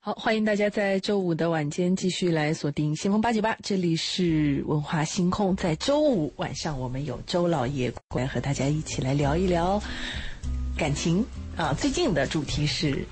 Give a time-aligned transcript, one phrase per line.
[0.00, 5.54] 好，欢迎大家在周五的晚间继续来锁定先锋八九八，这里是文化星空。
[5.54, 9.80] 在周五晚上，我们有周老爷来和大家一起来聊一聊
[10.76, 11.24] 感情
[11.56, 11.72] 啊。
[11.72, 13.06] 最近的主题是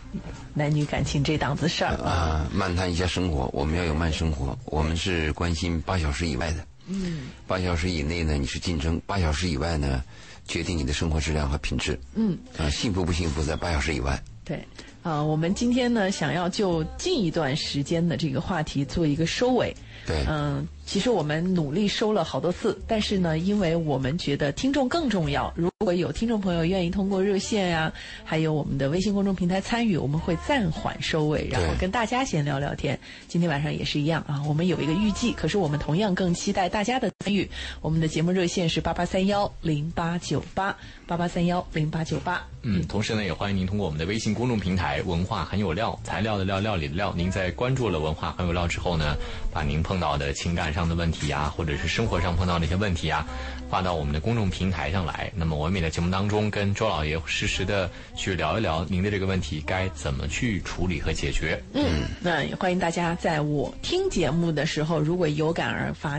[0.52, 4.58] 男女感情这档子事儿啊，漫谈一下生活，我们要有慢生活。
[4.64, 10.02] 我们是关心八小时以外的，嗯，八小时以内呢，你是竞争；八小时以外呢，
[10.50, 11.96] 决定你的生活质量和品质。
[12.16, 14.20] 嗯，啊，幸福不幸福在八小时以外。
[14.44, 14.66] 对。
[15.02, 19.74] 啊，我们今天呢，想要就近一段时间的这个话题做一个收尾。
[20.04, 20.66] 对，嗯。
[20.90, 25.52] 其实我们努力收了好多次，但是呢，因为我们觉得听众更重要。
[25.54, 27.92] 如果有听众朋友愿意通过热线呀，
[28.24, 32.98] 还有我们的微信公众平台参与，我们会暂缓收尾，然后跟大家闲聊聊天。
[33.28, 37.48] 今天晚上也是一样啊，我们有一个预计，可是我们同样更期待大家的参与。
[37.80, 42.44] 我们的节目热线是八八三幺零八九八八八三幺零八九八。
[42.62, 47.14] 嗯，同时呢，也欢迎您通过我们的微信公众平台“文化很有料”，材料的料，料理的料。
[47.16, 49.16] 您在关注了“文化很有料”之后呢，
[49.52, 50.79] 把您碰到的情感上。
[50.80, 53.26] 上的问题呀，或者是生活上碰到的一些问题啊，
[53.70, 55.30] 发到我们的公众平台上来。
[55.36, 61.62] 那么，我们也在节目当中跟周老爷实时的去聊一聊您的这个问题该怎么去处理和解决。
[61.74, 66.18] 嗯，那也欢迎大家在我听节目的时候，如果有感而发，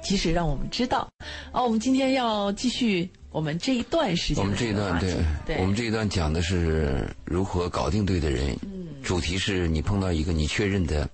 [0.00, 1.08] 及时让我们知道。
[1.50, 4.44] 啊，我们今天要继续我们这一段时间。
[4.44, 5.00] 我们这一段
[5.44, 8.56] 对，我们这一段讲的是如何搞定对的人。
[8.62, 11.08] 嗯，主题是你碰到一个你确认的。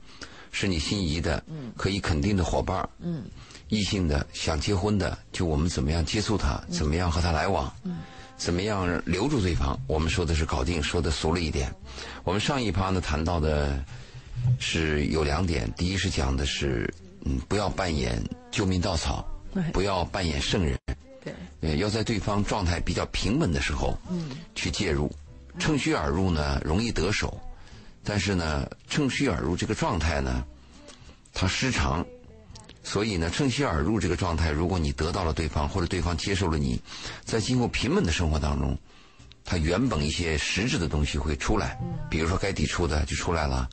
[0.54, 1.42] 是你心仪的，
[1.76, 3.24] 可以肯定的伙伴嗯，
[3.68, 7.68] 异性的想结婚的，就我们怎么样接触他，怎么样和他来往，
[8.36, 9.76] 怎么样留住对方？
[9.88, 11.74] 我们说的是搞定，说的俗了一点。
[12.22, 13.84] 我们上一趴呢谈到的
[14.60, 16.88] 是有两点，第一是讲的是，
[17.24, 19.26] 嗯，不要扮演救命稻草，
[19.72, 20.78] 不要扮演圣人，
[21.60, 25.12] 对，要在对方状态比较平稳的时候，嗯，去介入，
[25.58, 27.40] 趁虚而入呢，容易得手。
[28.04, 30.44] 但是呢，趁虚而入这个状态呢，
[31.32, 32.04] 它失常，
[32.82, 36.78] 所以呢，趁虚而入这个状态，如果你得到了对方，或者对方接受了你，
[37.24, 38.78] 在今后平稳的生活当中，
[39.44, 41.78] 它原本一些实质的东西会出来，
[42.10, 43.68] 比如说该抵触的就出来了，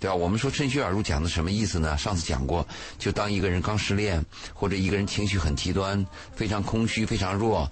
[0.00, 0.14] 对吧？
[0.14, 1.96] 我们说趁虚而入讲的什么意思呢？
[1.96, 2.66] 上次讲过，
[2.98, 6.04] 就当一个人刚失恋，或者一个人情绪很极端，
[6.34, 7.70] 非常空虚，非常弱，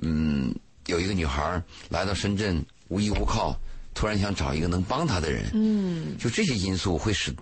[0.00, 0.52] 嗯，
[0.86, 3.56] 有一个女孩来到深圳，无依无靠。
[3.94, 7.34] 突然想找一个能帮他的人，嗯，就这些因素会使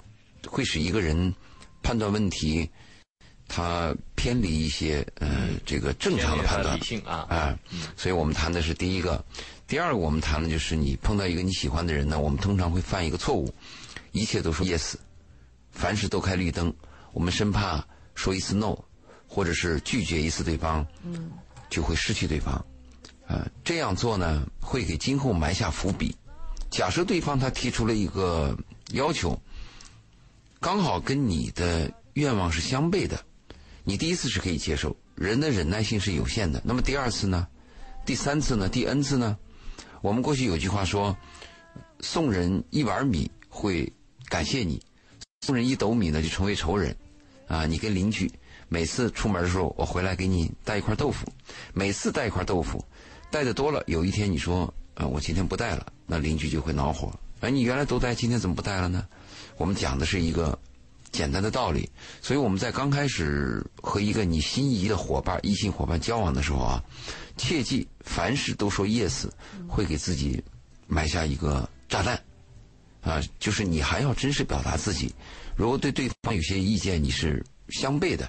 [0.46, 1.34] 会使一个人
[1.82, 2.68] 判断问题，
[3.48, 6.76] 他偏离一些呃这个正常的判断。
[6.78, 7.26] 理性啊。
[7.28, 7.58] 啊，
[7.96, 9.24] 所以我们谈的是第一个，
[9.66, 13.52] 第二个我们谈的就是你碰到一个你喜欢的人呢，我们通常会犯一个错误，
[14.12, 14.94] 一切都说 yes，
[15.70, 16.72] 凡事都开绿灯，
[17.12, 17.84] 我们生怕
[18.14, 18.76] 说一次 no，
[19.26, 21.30] 或者是拒绝一次对方，嗯，
[21.70, 22.64] 就会失去对方，
[23.26, 26.16] 呃，这样做呢会给今后埋下伏笔。
[26.70, 28.56] 假设对方他提出了一个
[28.92, 29.36] 要求，
[30.60, 33.20] 刚好跟你的愿望是相悖的，
[33.82, 36.62] 你第一次是可以接受，人的忍耐性是有限的。
[36.64, 37.48] 那么第二次呢？
[38.06, 38.68] 第三次呢？
[38.68, 39.36] 第 N 次呢？
[40.00, 41.16] 我们过去有句话说
[42.00, 43.92] ：“送人一碗米会
[44.28, 44.80] 感谢你，
[45.40, 46.96] 送人一斗米呢就成为仇人。”
[47.48, 48.30] 啊，你跟邻居
[48.68, 51.26] 每次出门的时候，我回来给你带一块豆腐，
[51.74, 52.84] 每次带一块豆腐，
[53.28, 54.72] 带的多了，有一天你说。
[54.94, 57.08] 啊，我今天不带了，那邻居就会恼火。
[57.38, 59.06] 哎，你原来都带，今天怎么不带了呢？
[59.56, 60.58] 我们讲的是一个
[61.12, 61.88] 简单的道理，
[62.20, 66.82] 所以我们在刚开始和一个你心仪的伙伴、异性伙伴交往的时候啊，
[67.36, 69.28] 切记凡事都说 yes，
[69.68, 70.42] 会给自己
[70.88, 72.20] 埋下一个炸弹。
[73.02, 75.14] 啊，就是你还要真实表达自己。
[75.56, 78.28] 如果对对方有些意见你是相悖的，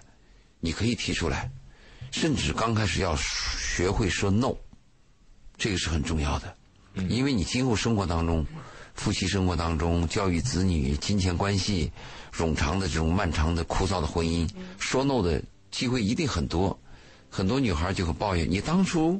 [0.59, 1.51] 你可以提出来，
[2.11, 4.55] 甚至刚开始要学会说 no，
[5.57, 6.55] 这个是很重要的。
[7.09, 8.45] 因为你今后生活当中，
[8.93, 11.91] 夫妻生活当中，教育子女、金钱关系，
[12.33, 15.41] 冗长的这种漫长的枯燥的婚姻，说 no 的
[15.71, 16.77] 机会一定很多。
[17.29, 19.19] 很多女孩就会抱怨：你当初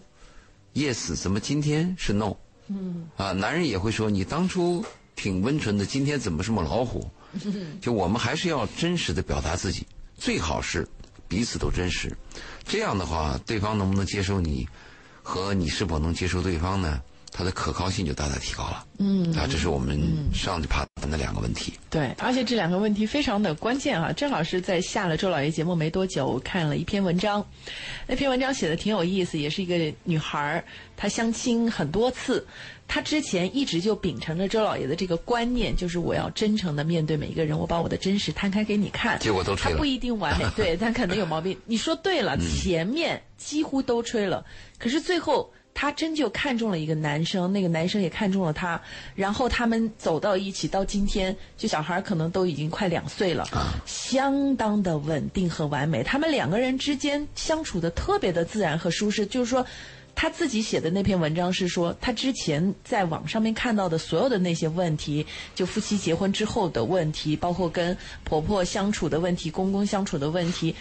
[0.74, 2.36] yes，怎么今天是 no？
[2.68, 4.84] 嗯，啊，男人也会说：你当初
[5.16, 7.10] 挺温存的，今天怎么这么老虎？
[7.80, 9.88] 就我们还是要真实的表达自己，
[10.18, 10.86] 最好是
[11.30, 12.16] 彼此都真实。
[12.66, 14.68] 这样的话，对方能不能接受你，
[15.24, 17.02] 和你是否能接受对方呢？
[17.32, 18.86] 它的可靠性就大大提高了。
[19.00, 20.00] 嗯，啊，这是我们
[20.34, 21.74] 上去爬谈的两个问题。
[21.90, 24.12] 对，而且这两个问题非常的关键啊！
[24.12, 27.46] 正好是在下了周老爷节目没多久，我看了一篇文章，
[28.06, 30.64] 那篇文章写的挺有意思，也是一个女孩儿，
[30.96, 32.46] 她相亲很多次，
[32.88, 39.18] 她之前一直就秉承着周老爷的这个观念，就是我要真诚的面对每一个人，我把我的真实摊开给你看。
[39.20, 39.78] 结果都吹了。
[39.78, 41.58] 不一定完美，对， 但可能有毛病。
[41.66, 44.46] 你说对了，前面几乎都吹了，
[44.78, 45.52] 可是最后。
[45.74, 48.82] 她真就看中了一个男生，那个男生也看中了她，
[49.16, 53.46] 然后他们走到一起，到今天，就小孩可能都已经快两岁了，
[53.86, 56.04] 相当的稳定和完美。
[56.04, 59.66] 他们两个人之间相处的特别的自然和舒适，就是说。
[60.14, 65.26] 他自己写的那篇文章是说，他之前在网上面看到的所有的那些问题，
[65.56, 70.76] 就夫妻结婚之后的问题，包括跟婆婆相处的问题、公公相处的问题，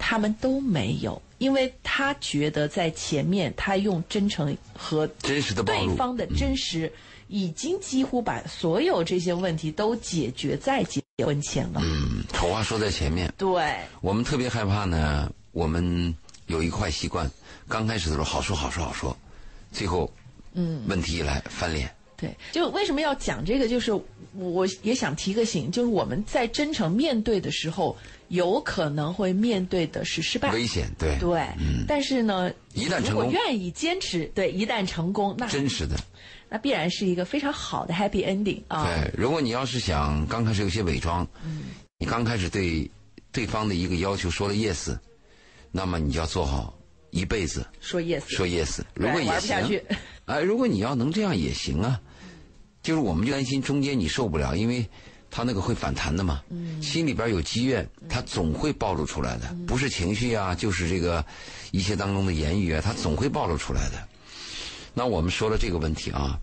[0.00, 6.90] 他们都没有，因为他觉得在前面他用真诚和真实的对方的真实，
[7.28, 11.80] 已经几乎把所有这些问题都解决在结婚前了。
[11.84, 15.30] 嗯，丑话说在前面，对，我们特别害怕呢。
[15.52, 16.14] 我们
[16.46, 17.30] 有一个坏习惯，
[17.68, 19.16] 刚开始的时候好说好说好说，
[19.70, 20.10] 最后，
[20.54, 21.92] 嗯，问题一来翻脸。
[22.16, 23.66] 对，就为什么要讲这个？
[23.66, 23.92] 就是
[24.34, 27.96] 我也想提个醒，就是我们在真诚面对的时候，
[28.30, 31.40] 有可能会面对的是失败、危险，对对。
[31.58, 31.84] 嗯。
[31.86, 35.96] 但是呢，一旦成功，如果愿意坚持，对，一旦成功，那真实的，
[36.48, 38.84] 那必然是一个非常好的 happy ending 啊。
[38.84, 41.64] 对，如果你要是想刚开始有些伪装，嗯，
[41.98, 42.90] 你刚开始对
[43.30, 44.96] 对方的一个要求说了 yes。
[45.72, 46.76] 那么你就要做好
[47.10, 49.80] 一辈子说 yes 说 yes，如果也行，
[50.24, 52.00] 哎，如果你要能这样也行啊。
[52.82, 54.88] 就是我们就担心中间你受不了，因为
[55.30, 56.42] 他那个会反弹的嘛，
[56.82, 61.24] 心里边有积怨，他总会暴露出来的，不是情绪啊，就是这个
[61.70, 64.08] 一些当中的言语啊，他总会暴露出来的。
[64.92, 66.38] 那我们说了这个问题啊，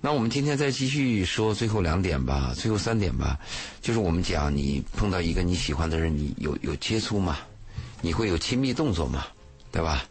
[0.00, 3.38] 那我们今天再继续说最后两点吧，最后三点吧，
[3.82, 7.38] 就是我们讲你碰到一个你喜欢的人，你有有接触吗？
[8.00, 9.26] 你会有亲密动作嘛，
[9.72, 10.04] 对吧？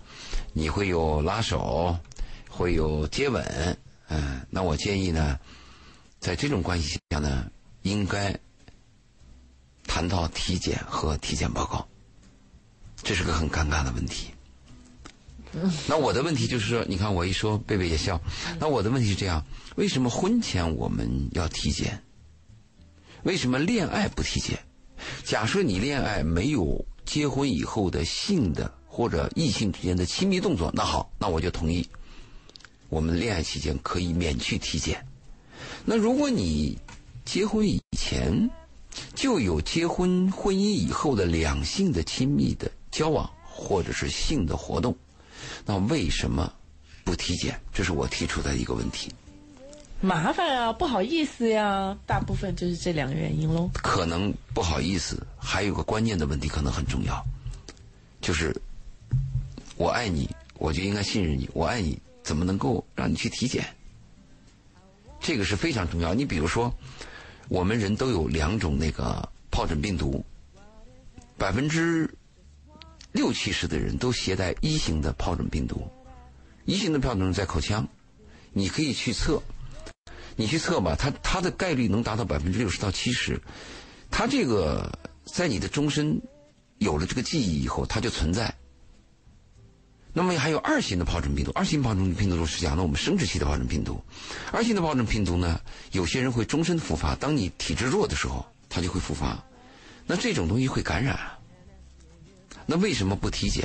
[0.52, 1.98] 你会有拉手，
[2.50, 3.78] 会有接吻，
[4.10, 5.40] 嗯，那我建议呢，
[6.20, 7.46] 在这种关系下呢，
[7.90, 8.38] 应该
[9.86, 11.88] 谈到体检和体检报告，
[13.04, 14.28] 这是个很尴尬的问题。
[15.88, 18.22] 那我的问题就是说，你看我一说，贝贝也笑。
[18.60, 19.44] 那我的问题是这样：
[19.76, 22.02] 为什么婚前我们要体检？
[23.24, 24.60] 为什么恋爱不体检？
[25.24, 26.86] 假设你恋爱没有。
[27.06, 31.90] 结婚以后的性的或者异性之间的亲密动作，那好，那我就同意，
[32.88, 35.04] 我们恋爱期间可以免去体检。
[35.86, 36.78] 那如果你
[37.30, 38.50] 结婚以前
[39.14, 44.98] 就有结婚婚姻以后的两性的亲密的交往或者是性的活动，
[45.64, 46.52] 那为什么
[47.04, 47.62] 不体检？
[47.72, 49.14] 这是我提出的一个问题。
[50.02, 53.70] 麻烦啊，不好意思呀，大部分就是这两个原因喽。
[53.76, 57.24] 可能不好意思，还有个关键的问题可能很重要，
[58.22, 58.60] 就是
[59.78, 61.48] 我爱你，我就应该信任你。
[61.54, 63.64] 我爱你，怎么能够让你去体检？
[65.22, 66.14] 这个是非常重要。
[66.14, 66.74] 你比如说，
[67.50, 70.24] 我们人都有两种那个疱疹病毒，
[71.36, 72.10] 百分之
[73.12, 75.90] 六七十的人都携带一型的疱疹病毒，
[76.66, 77.88] 一型的疱疹病毒在口腔，
[78.54, 79.42] 你可以去测。
[80.36, 83.42] 你去测吧，它它的概率能达到百分之六十到七十，
[84.10, 84.90] 它这个
[85.26, 86.22] 在你的终身
[86.78, 88.56] 有了这个记忆以后，它就存在。
[90.12, 94.02] 那么还有二型的疱疹病毒，二型疱疹病毒是讲的我们生殖器的疱疹病毒，
[94.52, 95.60] 二型的疱疹病毒呢，
[95.92, 99.42] 有些人会终身复发，当你体质弱的时候，它就会复发。
[100.06, 101.20] 那这种东西会感染，
[102.66, 103.64] 那为什么不体检？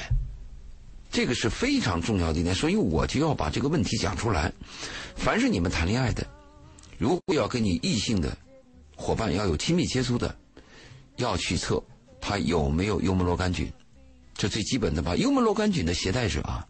[1.10, 4.52] 这个是非常重要的一点，所以我就要把这个问题讲出来。
[5.16, 6.26] 凡是你们谈恋爱的。
[6.98, 8.36] 如果要跟你异性的
[8.96, 10.36] 伙伴要有亲密接触的，
[11.16, 11.82] 要去测
[12.20, 13.72] 他有没有幽门螺杆菌，
[14.34, 15.16] 这最基本的吧。
[15.16, 16.66] 幽门螺杆菌的携带者啊，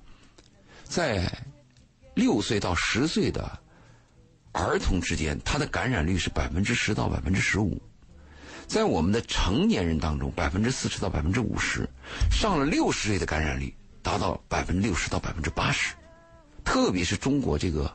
[0.84, 1.30] 在
[2.14, 3.58] 六岁到十岁的
[4.52, 7.76] 儿童之间，它的感染率是百分之十到百分之十五；
[8.66, 11.82] 在我们的成年人当中，百分之四十到百分之五十；
[12.30, 15.94] 上了六十岁的感染率达到百分之六十到百分之八十。
[16.62, 17.90] 特别是中国这个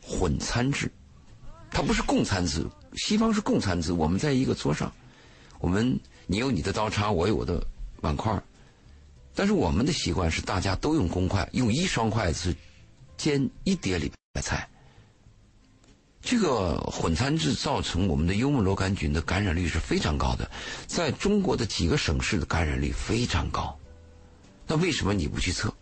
[0.00, 0.90] 混餐制。
[1.70, 2.64] 它不是共餐制，
[2.94, 3.92] 西方是共餐制。
[3.92, 4.92] 我们在一个桌上，
[5.58, 7.60] 我们你有你的刀叉，我有我的
[8.02, 8.40] 碗筷
[9.34, 12.54] 但是我们的习惯是大家都用公筷，用一双筷子
[13.16, 14.68] 煎一碟里白菜。
[16.20, 20.50] 这个混餐制造成我们的幽门螺杆菌的感染率是非常高的，
[20.86, 23.78] 在中国的几个省市的感染率非常高。
[24.66, 25.74] 那为什么你不去测？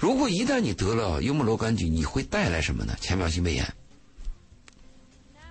[0.00, 2.96] 如果一旦你得了幽门螺杆菌，你会带来什么呢？
[3.00, 3.74] 浅表性胃炎。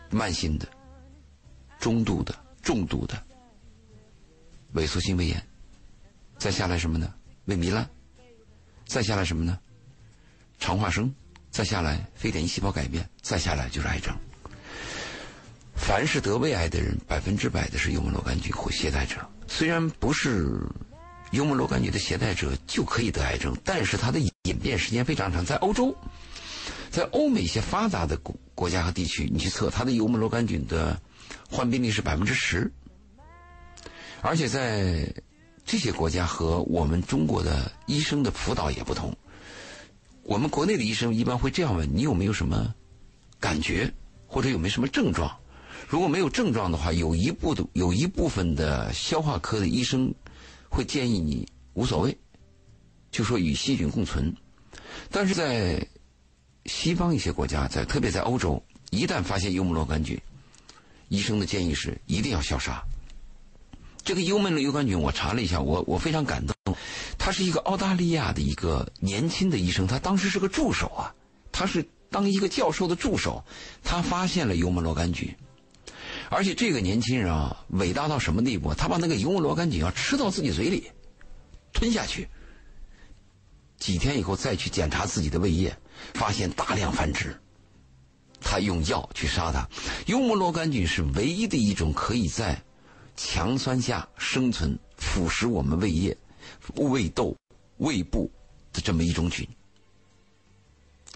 [0.10, 0.68] 慢性的、
[1.80, 3.22] 中度的、重度的
[4.74, 5.48] 萎缩性胃炎，
[6.38, 7.14] 再下来什么呢？
[7.48, 7.90] 胃糜烂，
[8.86, 9.58] 再下来什么呢？
[10.60, 11.14] 肠化生，
[11.50, 14.16] 再下来非典型细胞改变，再下来就是癌症。
[15.76, 19.16] 凡是得胃癌的人，百分之百的是幽门螺杆菌或携带者。
[19.48, 20.60] 虽然不是
[21.32, 25.46] 幽门螺杆菌的携带者就可以得癌症，但是它的演变时间非常长。
[25.46, 25.96] 在欧洲，
[26.90, 31.00] 在欧美一些发达的国国家和地区，你去测它的幽门螺杆菌的
[31.50, 32.70] 患病率是百分之十，
[34.22, 35.14] 而且在
[35.68, 39.14] 这些国家和我们中国的医生的辅导也不同。
[40.24, 42.74] 我们国内的医生一般会这样问：你有没有什么
[43.38, 43.94] 感觉，
[44.26, 45.30] 或者有没有什么症状？
[45.90, 50.14] 如果没有症状的话，有一部的有一部分的消化科的医生
[50.70, 52.18] 会建议你无所谓，
[53.12, 54.34] 就说与细菌共存。
[55.12, 55.86] 但是在
[56.66, 60.18] 西方一些国家，在特别在欧洲，一旦发现幽门螺杆菌，
[61.10, 62.82] 医生的建议是一定要消杀。
[64.08, 66.56] 这个幽门螺杆菌，我查了一下，我我非常感动。
[67.18, 71.14] 他是一个澳大利亚的一个年轻的医生，他当时是个助手啊，
[71.52, 73.44] 他是当一个教授的助手，
[73.84, 75.36] 他发现了幽门螺杆菌，
[76.30, 78.74] 而且这个年轻人啊，伟大到什么地步？
[78.74, 80.90] 他把那个幽门螺杆菌要吃到自己嘴里，
[81.74, 82.30] 吞下去，
[83.78, 85.76] 几天以后再去检查自己的胃液，
[86.14, 87.38] 发现大量繁殖，
[88.40, 89.68] 他用药去杀它。
[90.06, 92.64] 幽门螺杆菌是唯一的一种可以在
[93.18, 96.16] 强酸下生存、腐蚀我们胃液。
[96.76, 97.36] 胃窦、
[97.78, 98.30] 胃部
[98.74, 99.48] 的这么一种菌，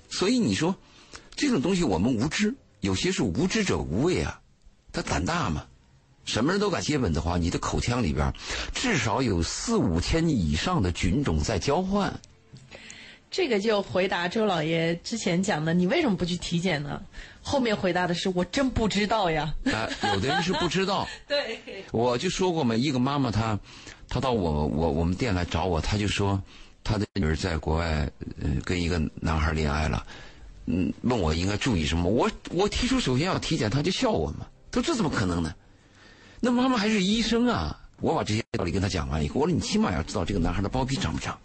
[0.10, 0.76] 所以你说
[1.36, 4.40] 这种东西我们无知，有些是无知者无畏啊。
[4.94, 5.66] 他胆大嘛，
[6.24, 8.34] 什么人都敢接吻的话，你的口腔里边
[8.74, 12.22] 至少有四五千以上的菌种在交换。
[13.32, 17.02] 这个就回答周老爷之前讲的，你为什么不去体检呢？
[17.42, 19.56] 后面回答的是我真不知道呀。
[19.66, 21.08] 啊，有的人是不知道。
[21.28, 21.58] 对，
[21.92, 23.58] 我就说过嘛，一个妈妈她。
[24.14, 26.44] 她到我我我们店来找我，她就说
[26.84, 28.12] 她的女儿在国外，
[28.42, 30.06] 嗯，跟一个男孩恋爱了，
[30.66, 32.10] 嗯，问我应该注意什么？
[32.10, 35.56] 我我提出首先要体检，她就笑我嘛，她说这怎么可能呢？
[36.42, 37.80] 那妈妈还是医生啊！
[38.02, 41.40] 我把这些道理跟她讲完以后，我说你起码要知道这个男孩的包皮长不长，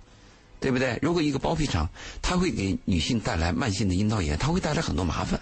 [0.61, 0.99] 对不对？
[1.03, 1.89] 如果一个包皮长，
[2.23, 5.41] 他会给女性带来慢性的阴道炎，他会带来很多麻烦。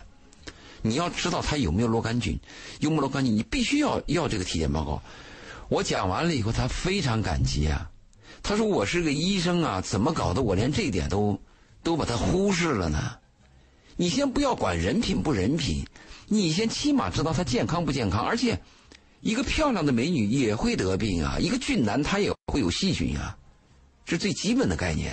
[0.82, 2.38] 你要知道他有没有螺杆菌，
[2.80, 5.02] 有没有螺杆菌，你必须要要这个体检报告。
[5.68, 7.90] 我讲完了以后，他非常感激啊。
[8.42, 11.40] 他说：“我是个医生啊，怎么搞得我连这一点都
[11.82, 13.16] 都把他忽视了呢？
[13.96, 15.86] 你先不要管人品不人品，
[16.26, 18.22] 你先起码知道他健康不健康。
[18.22, 18.60] 而且，
[19.22, 23.38] 一个漂亮的美女也会得病啊，一个俊男他也会有细菌啊，
[24.04, 25.12] 这最基本的概念。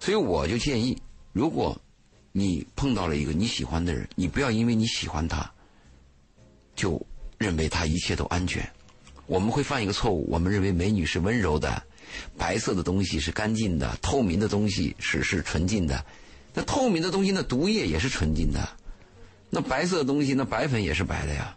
[0.00, 1.00] 所以我就建议，
[1.32, 1.80] 如果
[2.32, 5.50] 你碰到了一个你喜欢的人，你不要因为你喜欢他，
[6.76, 7.00] 就
[7.38, 8.68] 认为他一切都安全。”
[9.26, 11.82] 我们会犯一个错误，我们认为美女是温柔的，
[12.36, 16.04] 白色的东西是干净的，透明的东西是是纯净的。
[16.52, 18.60] 那透明的东西，那毒液也是纯净的；
[19.48, 21.56] 那白色的东西，那白粉也是白的呀。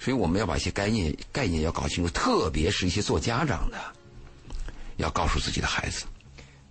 [0.00, 3.78] 所以我们要把一些概念概念要搞清楚，特别是一些做家长的，
[4.96, 6.04] 要告诉自己的孩子。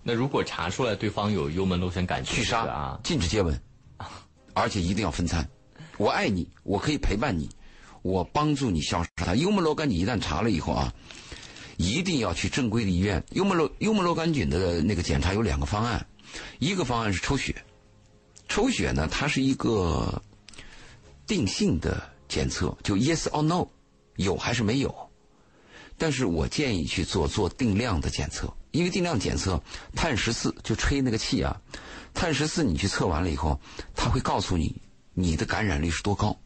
[0.02, 3.58] 那如果查出来对方有幽门螺旋杆菌，去杀啊，禁止接吻，
[4.54, 5.48] 而且一定要分餐。
[5.96, 7.48] 我爱你，我可以陪伴你。
[8.02, 9.34] 我帮助你消杀它。
[9.34, 10.92] 幽门螺杆菌一旦查了以后啊，
[11.78, 13.24] 一定要去正规的医院。
[13.30, 16.06] 幽门螺幽门螺杆菌的那个检查有两个方案，
[16.58, 17.54] 一个方案是抽血，
[18.46, 20.22] 抽血呢它是一个
[21.26, 23.66] 定性的检测，就 yes or no，
[24.16, 24.94] 有还是没有。
[25.96, 29.62] 但是我建议去做做定量的检测，因为定量检测
[29.94, 31.60] 碳十四就吹那个气啊，
[32.12, 33.60] 碳十四你去测完了以后，
[33.94, 34.80] 它会告诉你
[35.12, 36.36] 你的感染率是多高。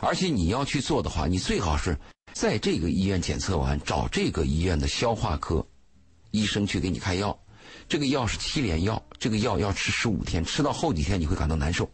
[0.00, 1.98] 而且你要去做的话，你最好是
[2.32, 5.66] 在这个医院检测完，找这个医院的消化科
[6.30, 7.38] 医生去给你开药。
[7.88, 11.90] 这个药是七连药，这个药要吃十五天，吃到后几天你会感到难受。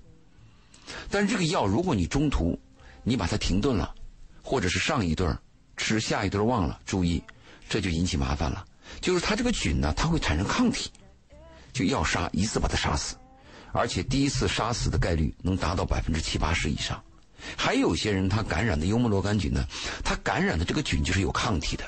[1.10, 2.58] 但是这个药，如果你中途
[3.02, 3.94] 你把它停顿了，
[4.42, 5.40] 或者是上一顿儿
[5.76, 7.22] 吃，下一顿忘了，注意，
[7.68, 8.64] 这就引起麻烦了。
[9.00, 10.90] 就是它这个菌呢，它会产生抗体，
[11.72, 13.16] 就要杀一次把它杀死，
[13.72, 17.02] 而且第一次杀死的概率能达到百分之七八十以上。
[17.56, 19.66] 还有些人他感染的幽门螺杆菌呢，
[20.02, 21.84] 他感染的这个菌就是有抗体的。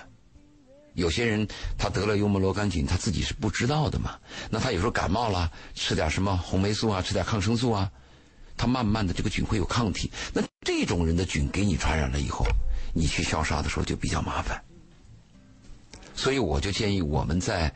[0.95, 1.47] 有些人
[1.79, 4.19] 他得了幽门螺杆菌，他自己是不知道的嘛。
[4.51, 7.91] 那他有时候感冒了，吃点什么红霉素啊，吃点抗生素啊，
[8.57, 10.11] 他慢慢的这个菌会有抗体。
[10.35, 12.45] 那这种人的菌给你传染了以后，
[12.93, 14.63] 你去消杀的时候就比较麻烦。
[16.15, 17.73] 所以我就建议我们在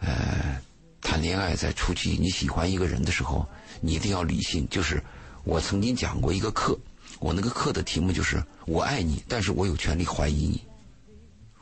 [0.00, 0.60] 呃
[1.00, 3.46] 谈恋爱，在出去你喜欢一个人的时候，
[3.80, 4.66] 你一定要理性。
[4.70, 5.02] 就是
[5.44, 6.78] 我曾经讲过一个课。
[7.18, 10.62] 我那个课的题目就是“我爱你，但是我有权利怀疑你”。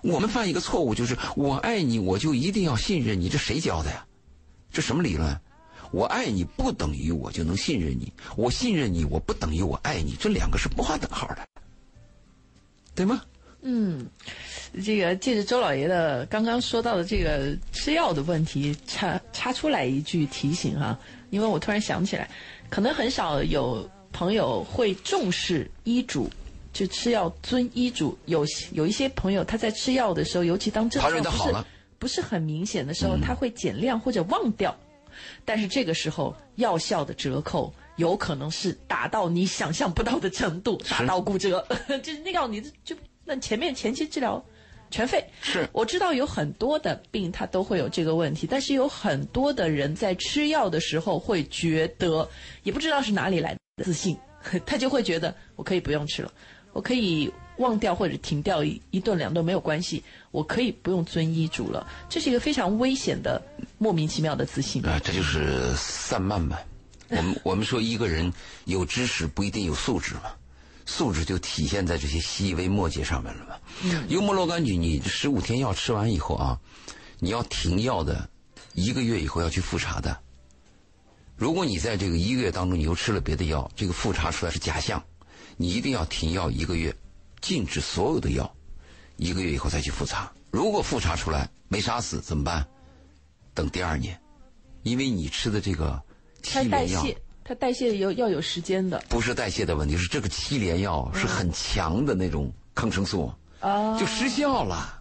[0.02, 4.06] 我们犯一个错误就是“我爱你，我就一定要信任你”，这谁教的呀？
[4.70, 5.36] 这什么理论？
[5.90, 11.48] 我爱你不等于我就能信任你，我信任你我不等于我爱你，这两个是不划等号的，
[12.98, 13.22] 对吗？
[13.62, 14.04] 嗯，
[14.84, 20.98] 这个借着周老爷的刚刚说到的这个吃药的问题，插插出来一句提醒哈，
[21.30, 22.28] 因为我突然想起来，
[22.68, 26.28] 可能很少有朋友会重视医嘱，
[26.72, 28.18] 就吃药遵医嘱。
[28.26, 31.64] 有有一些朋友他在吃药的时候，尤其当症状不是
[32.00, 34.76] 不是很明显的时候，他会减量或者忘掉。
[35.44, 41.64] 但是这个时候药效的折扣有可能是打到你想象不到的程度，打到骨折，
[42.02, 42.96] 就是那药你就。
[43.30, 44.42] 那前面前期治疗
[44.90, 45.68] 全废，是。
[45.70, 52.26] 我知道有很多的病它都会有这个问题，但是有很多的人在吃药的时候会觉得，
[52.62, 54.16] 也不知道是哪里来的自信，
[54.64, 56.32] 他就会觉得我可以不用吃了，
[56.72, 63.42] 我可以忘掉或者停掉一一顿两顿没有关系，我可以不用遵医嘱了，这是一个非常危险的
[63.76, 64.82] 莫名其妙的自信。
[64.86, 66.56] 啊，这就是散漫嘛。
[67.08, 68.32] 我们我们说一个人
[68.64, 70.22] 有知识不一定有素质嘛。
[70.86, 73.56] 素质就体现在这些细微末节上面了嘛。
[74.08, 76.58] 幽默螺杆菌，你十五天药吃完以后啊，
[77.18, 78.30] 你要停药的，
[78.72, 80.18] 一个月以后要去复查的。
[81.36, 85.04] 如果你在这个一个月当中你又吃了别的药，这个复查出来是假象，
[85.58, 86.96] 你一定要停药一个月，
[87.42, 88.50] 禁止所有的药，
[89.16, 90.32] 一个月以后再去复查。
[90.50, 92.66] 如果复查出来没杀死怎么办？
[93.52, 94.18] 等第二年，
[94.84, 96.02] 因为你吃的这个
[96.42, 97.06] 七连药。
[97.44, 103.32] 它代谢有要有时间的，不是代谢的问题，是这个七连药是很强的那种抗生素，
[103.98, 105.00] 就失效了。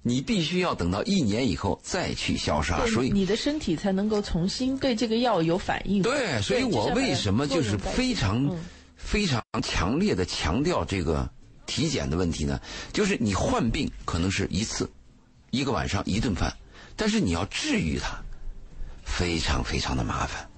[0.00, 6.00] 你必须要等到一年以后再去消杀，所以你的身体才能够重新对这个药有反应。
[6.00, 8.56] 对，所以我为什么就是非常
[8.96, 11.28] 非常强烈的强调这个
[11.66, 12.58] 体检的问题呢？
[12.94, 14.90] 就是你患病可能是一次，
[15.50, 16.56] 一个晚上一顿饭，
[16.96, 18.18] 但是你要治愈它，
[19.08, 20.48] 非常非常的麻烦。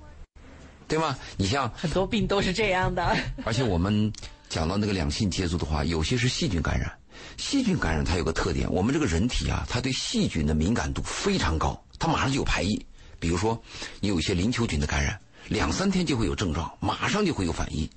[0.88, 1.16] 对吗？
[1.37, 3.16] 你像很多病都是这样的。
[3.47, 4.12] 而且我们
[4.49, 6.92] 讲到那个两性接触的话，有些是细菌感染。
[7.37, 12.85] 细菌感染它有个特点，我们这个人体啊，它对细菌的敏感度非常高，它马上就有排异。
[13.21, 13.62] 比如说，
[14.00, 17.88] 你有一些淋球菌的感染，两三天就会有症状，马上就会有反应。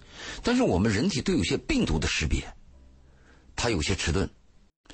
[0.43, 2.43] 但是我们人体对有些病毒的识别，
[3.55, 4.29] 它有些迟钝。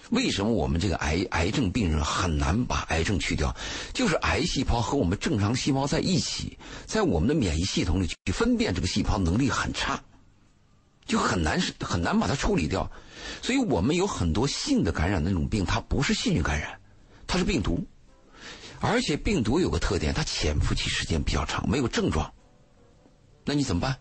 [0.09, 3.55] 为什么我们这个癌癌症病人很难把癌症去掉？
[3.93, 10.01] 就是癌细胞和我们正常细胞在一起，在我们的免疫系统里去分辨这个细胞能力很差，
[11.05, 12.89] 就很难是很难把它处理掉。
[13.41, 16.79] 所以我们有很多性的感染那种病，它不是细菌感染，
[17.27, 17.85] 它是病毒，
[18.79, 22.33] 而且病毒有个特点，它潜伏期时间比较长，没有症状。
[23.45, 23.95] 那你怎么办？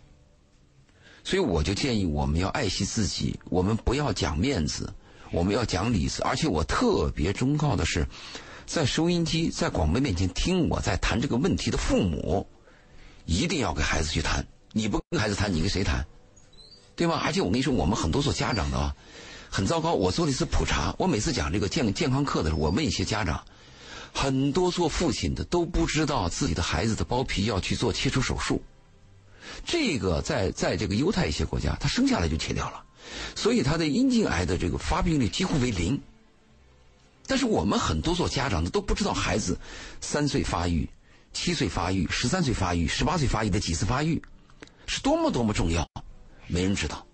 [1.23, 4.95] 所以我就建议我们要爱惜自己，我们不要讲面子。
[5.31, 8.07] 我们要讲理子，而且我特别忠告的是，
[8.67, 12.47] 在收音机、在广播面前听我在谈这个问题的父母，
[13.27, 14.47] 一定要给孩子去谈。
[14.73, 16.07] 你不跟孩子谈，你跟谁谈？
[16.97, 17.21] 对吗？
[17.25, 18.95] 而且我跟你说，我们很多做家长的啊，
[19.49, 19.93] 很糟糕。
[19.93, 23.45] 我做了一次普查，我每次讲这个健健康课的时候，我问一些家长，
[24.13, 28.63] 很多做父亲的都不知道自己的孩子的包皮要去做切除手术。
[29.65, 32.85] 这个在在这个犹太一些国家，他生下来就切掉了。
[33.35, 36.01] 所以他的阴茎癌的这个发病率几乎为零，
[37.27, 39.59] 但是我们很多做家长的都不知道孩子
[40.01, 40.89] 三岁发育、
[41.33, 44.21] 七岁发育、十三岁发育、十八岁发育的几次发育
[44.87, 45.87] 是多么多么重要，
[46.47, 47.05] 没人知道。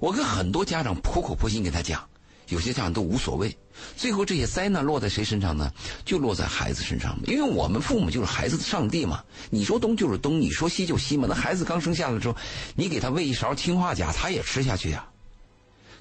[0.00, 2.06] 我跟很多家长苦口婆心给他讲，
[2.48, 3.56] 有些家长都无所谓。
[3.96, 5.72] 最后这些灾难落在谁身上呢？
[6.04, 7.18] 就落在孩子身上。
[7.26, 11.26] 因为我们父母就是孩子的上帝嘛，你说东就是东，你说西就西嘛。
[11.28, 12.36] 那孩子刚生下来的时候，
[12.76, 15.08] 你给他喂一勺氰化钾，他也吃下去呀。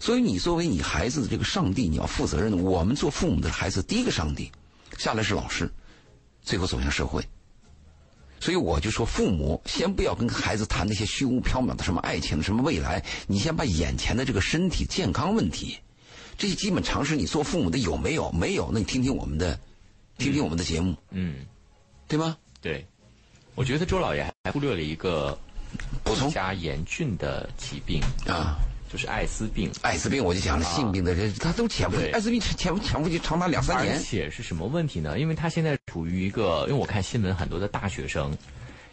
[0.04, 2.58] 所以，你作为你孩子的这个上帝，你要负责任的。
[2.58, 4.52] 我们做父母的孩子，第一个上帝，
[4.98, 5.72] 下来是老师，
[6.42, 7.26] 最后走向社会。
[8.38, 15.78] 所以，我就说，父母先不要跟孩子谈那些虚无缥缈的什么爱情、什么未来，你先把眼前的这个身体健康问题，
[16.38, 18.30] 这些基本常识，你做父母的有没有？
[18.34, 19.58] 没有，那你听听我们的，
[20.18, 21.46] 听听我们的节目，嗯，
[22.10, 22.36] 对吗？
[22.60, 22.86] 对，
[23.56, 25.40] 我觉得周老爷还忽略了一个
[26.04, 28.60] 补充加严峻的疾病啊。
[28.94, 33.96] 就是艾滋病，艾滋病我就讲了，性病的人他都潜伏，艾滋病潜潜伏期长达两三年。
[33.96, 35.18] 而且是什么问题呢？
[35.18, 38.32] 因为他现在处于一个，因为我看新闻，很多的大学生，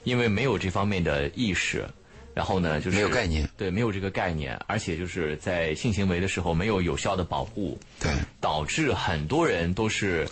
[0.04, 1.86] 因为没有这方面的意识，
[2.32, 8.10] 然后呢，就是没有概念，对，没有这个概念，而且就是在性行为的时候没有有效的保护，对，
[8.40, 10.26] 导致很多人都是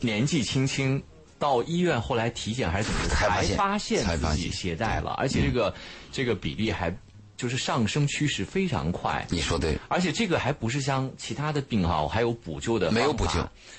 [0.00, 1.02] 年纪轻轻
[1.38, 5.74] 到医院后来体检还是怎么才发现自己携带了，而且这个
[6.10, 6.90] 这个比例还。
[7.36, 13.32] 就是上升趋势非常快，你说对，而且这个还不是像其他的病哈，还有补救的，没有补救，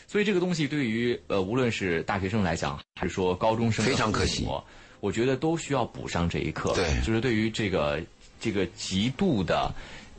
[0.08, 4.48] 所以这个东西对于呃无论是大学生来讲，还是说高中生，非常可惜，
[5.00, 6.74] 我觉得都需要补上这一课。
[6.74, 8.02] 对，就是对于这个
[8.40, 9.74] 这个极度的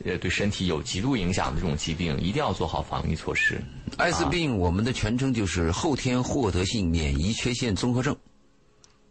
[0.05, 3.61] 呃对身体有极度影响的这种疾病，一定要做好防御措施。
[3.97, 8.15] 艾滋病我们的全称就是后天获得性免疫缺陷综合症，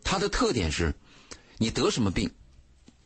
[0.03, 0.95] 它的特点是，
[1.59, 2.31] 你得什么病，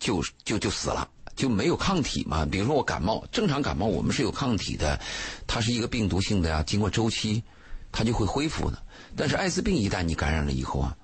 [0.00, 1.08] 就就就死了。
[1.36, 2.44] 就没有抗体嘛？
[2.44, 5.00] 比如说我感冒，正常感冒我们是有抗体的，
[5.46, 7.42] 它是一个病毒性的呀，经过周期，
[7.90, 8.82] 它就会恢复的。
[9.16, 10.94] 但是艾滋病一旦你感染了以后啊，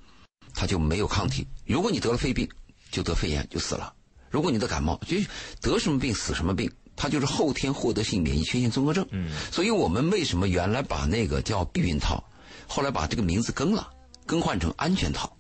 [0.53, 1.47] 它就没有抗体。
[1.65, 2.47] 如果你得了肺病，
[2.91, 3.91] 就得肺炎就死了；
[4.29, 5.17] 如果你得感冒，就
[5.63, 9.07] 得什么病死什么病，它就是后天获得性免疫缺陷综合症。
[9.13, 12.23] 嗯，所以我们为什么原来把那个叫避孕套，
[12.67, 13.89] 后来把这个名字更了，
[14.27, 15.35] 更换成安全套。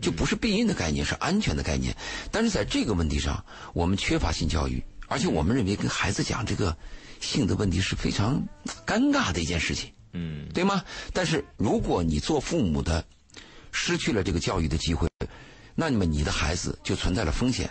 [0.00, 1.96] 就不是避孕的概念，是安全的概念。
[2.30, 6.76] 但是在这个问题上，我们缺乏性教育，而且我们认为跟孩子讲这个
[7.20, 8.42] 性的问题是非常
[8.86, 10.84] 尴尬的一件事情，嗯，对吗？
[11.12, 13.04] 但是如果你做父母的
[13.72, 15.08] 失去了这个教育的机会，
[15.74, 17.68] 那么你的孩子就存在了风险。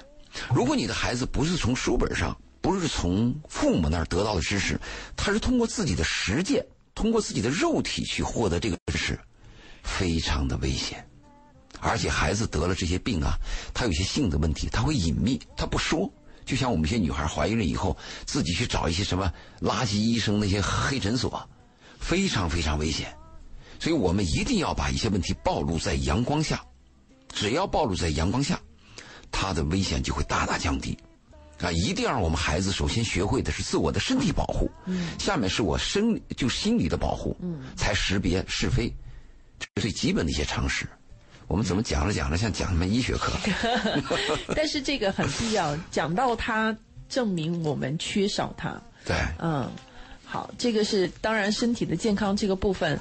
[0.53, 4.79] 如果你的孩子不是从书本上，不是从父母那儿得到的知识，
[5.15, 9.19] 他是通过自己的实践，通过自己的肉体去获得这个知识，
[9.83, 11.05] 非常的危险。
[11.83, 13.37] 而且孩子得了这些病啊，
[13.73, 16.11] 他有些性的问题，他会隐秘，他不说。
[16.45, 21.47] 就像我们一些女孩怀孕了以后，自己去找一些什么垃圾医生那些黑诊所，
[21.99, 23.13] 非常非常危险。
[23.79, 26.63] 所以我们一定要把一些问题暴露在阳光下，
[27.33, 28.59] 只要暴露在阳光下，
[29.31, 30.97] 它的危险就会大大降低。
[31.59, 38.93] 啊，一定要让我们孩子首先学会的是自我的身体保护，嗯，下面是我生就心理的保护，嗯，才识别是非，
[39.57, 40.85] 这是最基本的一些常识。
[41.47, 43.33] 我们怎么讲着讲着像讲什么医学课？
[44.55, 46.75] 但是这个很必要，讲到它，
[47.09, 48.81] 证明我们缺少它。
[49.05, 49.69] 对，嗯，
[50.25, 52.97] 好，这个是当然身体的健康这个部分，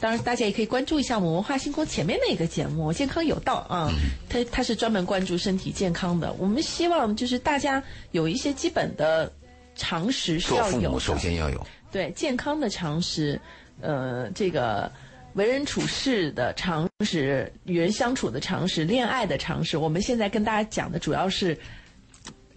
[0.00, 3.90] 当然大家也可以关注一下我们文化星空前面那个节目《健康有道》啊，
[4.28, 6.32] 它它是专门关注身体健康的。
[6.34, 9.30] 我们希望就是大家有一些基本的
[9.74, 13.38] 常识是要有，首先要有对健康的常识，
[13.80, 14.90] 呃，这个。
[15.34, 19.78] 为人处事的常识，与人相处的常识，恋爱的常识。
[19.78, 21.56] 我们现在跟大家讲的主要是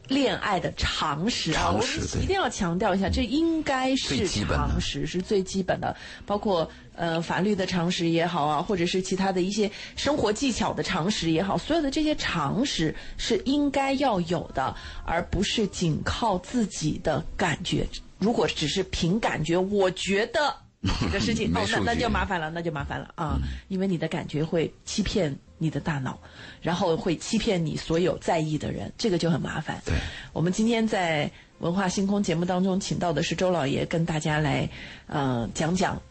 [0.07, 1.88] 恋爱的常识啊，我们
[2.21, 5.95] 一定要强调一下，这应该是常识，是最基本的。
[6.25, 17.88] 包括呃法律的常识也好啊，或者是其他的一些生活技巧的常识也好，所有的这些常识是应该要有的，而不是仅靠自己的感觉。
[18.17, 20.62] 如果只是凭感觉，我觉得。
[21.00, 23.39] 这个事情哦，那那就麻烦了，那就麻烦了啊！
[23.69, 26.19] 因为你的感觉会欺骗你的大脑，
[26.62, 29.82] 然后会欺骗你所有在意的人，这个就很麻烦。
[29.86, 29.96] 对，
[30.34, 34.69] 我们今天在文化星空节目当中请到的是周老爷，跟大家来
[35.08, 36.02] 呃讲讲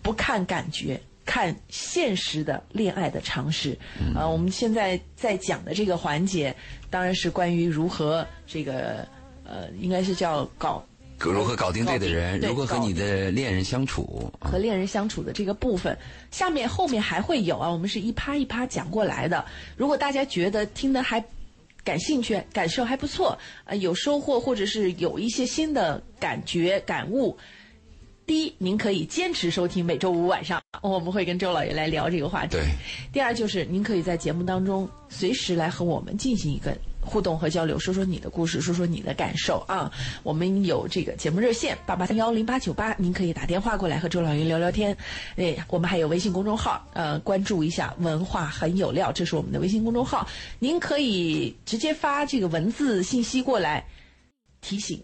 [0.00, 3.76] 不看感觉，看现实的恋爱的常识。
[4.14, 6.56] 啊，我们现在在讲的这个环节，
[6.88, 9.06] 当然是关于如何这个
[9.44, 10.82] 呃，应该是叫搞。
[11.18, 12.38] 如何搞定对的人？
[12.40, 14.32] 如何和你的恋人相处？
[14.40, 15.96] 和恋人相处的这个部分，
[16.30, 17.68] 下面后面还会有啊。
[17.68, 19.44] 我们是一趴一趴讲过来的。
[19.76, 21.22] 如果大家觉得听得还
[21.82, 27.36] 感兴趣，感受还不错，呃，有收获或者是有一些新的感觉感悟，
[28.26, 32.52] 第一，您可以坚持收听每周五晚上，我们会跟周老爷来聊这个话题。
[32.52, 32.62] 对。
[33.12, 36.76] 第二就是您可以在节目当中随时来和我们进行一个。
[37.08, 39.90] 互动和交流，说说你的故事，说说你的感受啊！
[40.22, 44.96] 我们有这个节目热线八八三幺零八九八，您可以打电话过来和周老爷聊聊天。
[45.36, 53.86] 哎，我们还有微信公众号，呃，关注一下“文化很有料”，这是我们的微信公众号，您可以直接发这个文字信息过来
[54.60, 55.02] 提醒。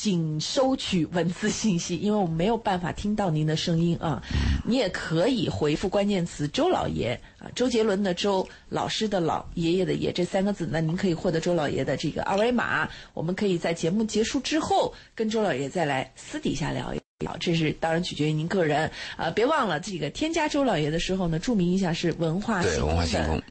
[0.00, 4.22] 仅收取文字信息，因为我们没有办法听到您的声音啊。
[4.64, 12.88] 你也可以回复关键词“周老爷”啊，周杰伦的周，老师的老，爷爷的爷这三个字，那您可以获得周老爷的这个二维码。
[13.12, 19.28] 我们可以在节目结束之后跟周老爷再来私底下聊一聊，这是当然取决于您个人啊。
[19.32, 23.42] 别忘了这个添加周老爷的时候呢，注明一下是文化星空的。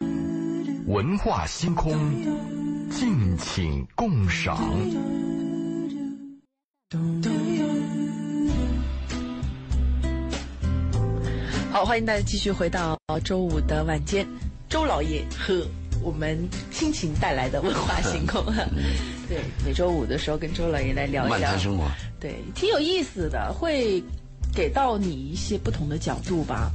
[0.85, 1.93] 文化星空，
[2.89, 4.57] 敬请共赏。
[11.69, 14.25] 好，欢迎大家继续回到周五的晚间，
[14.69, 15.67] 周老爷和
[16.01, 16.39] 我们
[16.71, 18.41] 亲情带来的文化星空。
[19.27, 21.83] 对，每周五的时候跟周老爷来聊一聊生活，
[22.21, 24.01] 对，挺有意思的，会
[24.55, 26.71] 给到你一些不同的角度吧。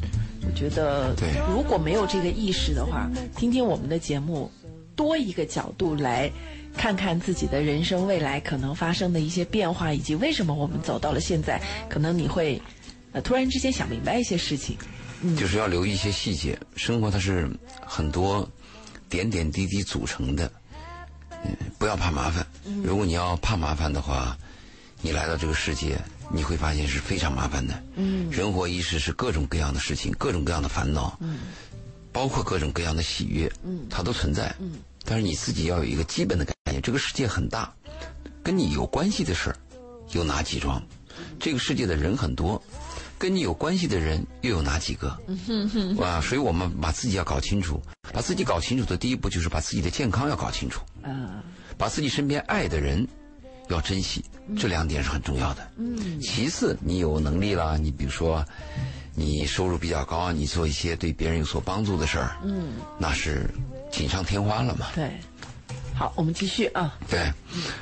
[0.46, 4.52] 我觉得，对，如果没有这个意识的话，听听我们的节目，
[4.94, 6.30] 多一个角度来。
[6.76, 12.60] 看看自己的人生未来可能发生的一些变化，以及为什么我们走到了现在，可能你会，
[13.12, 14.76] 呃，突然之间想明白一些事情。
[15.20, 16.58] 嗯，就是要留意一些细节。
[16.74, 17.48] 生活它是
[17.80, 18.48] 很多
[19.08, 20.50] 点点滴滴组成的，
[21.44, 22.44] 嗯，不要怕麻烦。
[22.82, 24.36] 如果你要怕麻烦的话，
[25.00, 25.96] 你来到这个世界，
[26.32, 27.80] 你会发现是非常麻烦的。
[27.96, 31.16] 嗯，人活一世是各种各样的事情，各种各样的烦恼。
[31.20, 31.38] 嗯，
[32.10, 33.52] 包括各种各样的喜悦。
[33.62, 34.52] 嗯，它都存在。
[34.58, 34.72] 嗯，
[35.04, 37.72] 但是你自己要有一个基本的概念：这个世界很大，
[38.42, 39.56] 跟你有关系的事儿
[40.10, 40.82] 有哪几桩？
[41.38, 42.60] 这个世界的人很多，
[43.18, 45.08] 跟你有关系的人又有哪几个？
[46.02, 46.20] 啊！
[46.20, 47.80] 所以我们把自己要搞清楚，
[48.12, 50.80] 把自己搞清楚的第一步就是把自己的健康要搞清楚。
[51.02, 51.42] 啊，
[51.76, 53.06] 把自己身边爱的人
[53.68, 54.24] 要珍惜，
[54.56, 55.70] 这两点是很重要的。
[55.76, 56.20] 嗯。
[56.20, 58.44] 其次，你有能力了，你比如说，
[59.14, 63.48] 你收入比较高，你做一些对别人有所帮助的事儿，嗯，那是
[63.92, 64.88] 锦上添花了嘛。
[64.96, 65.08] 对。
[65.94, 66.98] 好，我们继续啊。
[67.08, 67.30] 对，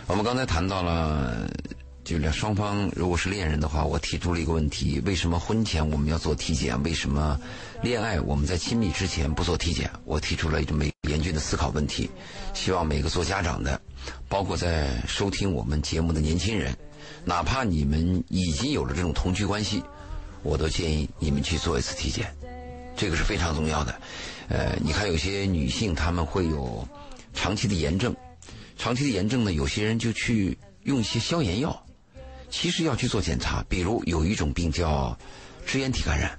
[0.06, 1.48] 我们刚才谈到了。
[2.02, 6.82] 就两双方如果是恋人的话，我提出了一个问题：为什么婚前我们要做体检？
[6.82, 7.38] 为什么
[7.82, 9.88] 恋爱我们在亲密之前不做体检？
[10.04, 12.10] 我提出了一个美严峻的思考问题，
[12.52, 13.80] 希望每个做家长的，
[14.28, 16.76] 包括在收听我们节目的年轻人，
[17.24, 19.80] 哪怕你们已经有了这种同居关系，
[20.42, 22.34] 我都建议你们去做一次体检，
[22.96, 23.94] 这个是非常重要的。
[24.50, 26.86] 呃，你看有些女性她们会有
[27.32, 28.14] 长期的炎症，
[28.76, 31.86] 长期的炎症呢，有些人就去用一些消炎药。
[32.50, 35.16] 其实要去做检查，比如有一种病叫
[35.64, 36.36] 支原体感染。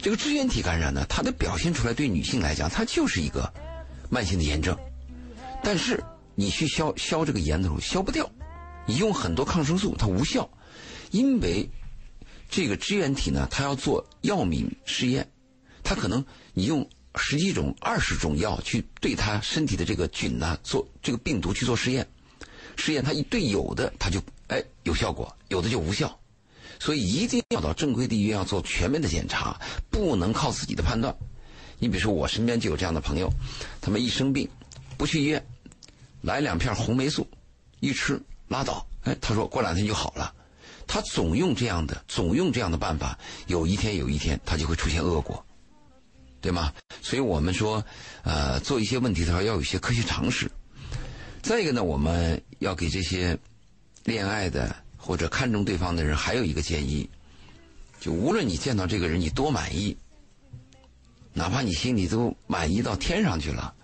[0.00, 3.48] 这个支原体感染呢，它的表现出来对女性来讲，它就是一个
[4.10, 4.76] 慢性的炎症。
[5.62, 6.02] 但是
[6.34, 8.28] 你去消消这个炎的时候消不掉，
[8.84, 10.50] 你用很多抗生素它无效，
[11.12, 11.70] 因为
[12.50, 15.30] 这个支原体呢，它要做药敏试验，
[15.84, 16.84] 它可能你用
[17.18, 22.08] 十几种、二十种药去对他身体的这个菌呢做这个病毒去做试验，
[22.76, 24.22] 试验他一对有的它就。
[24.48, 26.18] 哎，有效果，有的就无效，
[26.80, 31.14] 所以一定要到正规的医院要做全面的检查，不能靠自己的判断。
[31.78, 33.30] 你比如说，我身边就有这样的朋友，
[33.82, 34.48] 他们一生病，
[34.96, 35.46] 不去医院，
[36.22, 37.28] 来两片红霉素，
[37.80, 38.86] 一吃拉倒。
[39.02, 40.34] 哎，他说过两天就好了。
[40.86, 45.44] 他总用这样的，总用这样的办法，有一天有一天他就会出现恶果，
[46.40, 46.72] 对吗？
[47.02, 47.84] 所以我们说，
[48.22, 50.50] 呃，做一些问题的时候要有一些科学常识。
[51.42, 53.38] 再一个呢，我们要给这些。
[54.04, 57.10] 恋爱的或者看重对方的人，还有一个建议，
[58.00, 59.94] 就无论你见到这个人你多满意，
[61.34, 63.74] 哪怕你心里都满意到天上去了，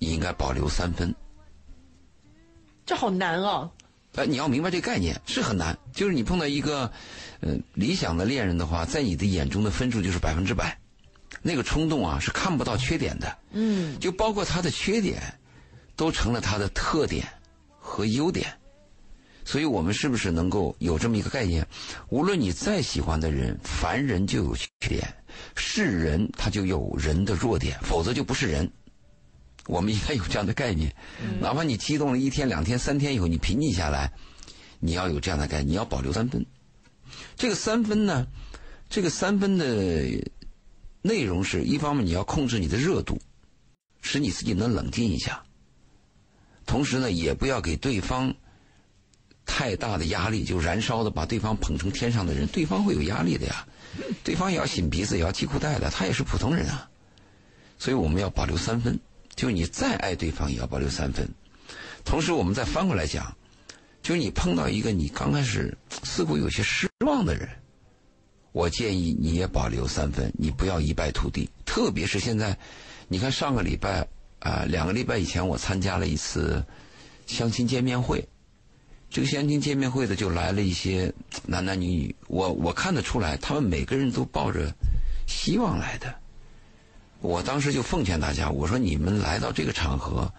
[0.00, 1.14] 你应该保留三分。
[2.84, 3.70] 这好难啊！
[4.16, 5.78] 哎，你要明白这个概念是很难。
[5.92, 6.90] 就是你碰到一个，
[7.38, 10.76] 呃，理想的恋人的话，在你的眼中的分数就是百分之百，
[11.42, 13.38] 那个冲动啊是看不到缺点的。
[13.52, 13.98] 嗯。
[13.98, 15.22] 就包括他的缺点，
[15.96, 17.26] 都成了他的特点
[17.78, 18.52] 和优点。
[19.44, 21.66] 所以我们是不是能够有这么一个概念？
[22.10, 25.08] 无论你再喜欢的人，凡人就有缺点，
[25.56, 28.70] 是人他就有人的弱点，否则就不是人。
[29.66, 30.94] 我们应该有这样的概念。
[31.40, 34.12] 哪怕你激动了一天、两天、三天以后，你平静下来，
[34.80, 36.44] 你要有这样的概念，你要保留三分。
[37.34, 38.26] 这个三分呢，
[38.90, 39.64] 这个三分的
[41.08, 43.18] 内容是一方面你要控制你的热度，
[44.02, 45.42] 使你自己能冷静一下，
[46.66, 48.34] 同时呢，也不要给对方。
[49.50, 53.66] 太大的压力就燃烧的把对方捧成天上的人，对方会有压力的呀，
[54.22, 56.86] 对方也要擤鼻子也要系裤带的，他也是普通人啊，
[57.78, 59.00] 所以我们要保留三分，
[59.34, 61.26] 就你再爱对方也要保留三分。
[62.04, 63.34] 同时，我们再翻过来讲，
[64.02, 67.48] 就是你碰到一个你刚开始似乎有些失望的人，
[68.52, 71.48] 我建议你也保留三分，你不要一败涂地。
[71.64, 72.56] 特别是现在，
[73.08, 74.06] 你看上个礼拜
[74.40, 76.64] 啊，两个礼拜以前我参加了一次
[77.26, 78.26] 相亲见面会。
[79.10, 81.12] 这个相亲见面会的就来了一些
[81.46, 84.70] 男男女女，我我看得出来，他们每个人都抱着
[85.26, 86.14] 希望来的。
[87.20, 90.30] 我当时就奉劝大家，我说你们来到这个场合，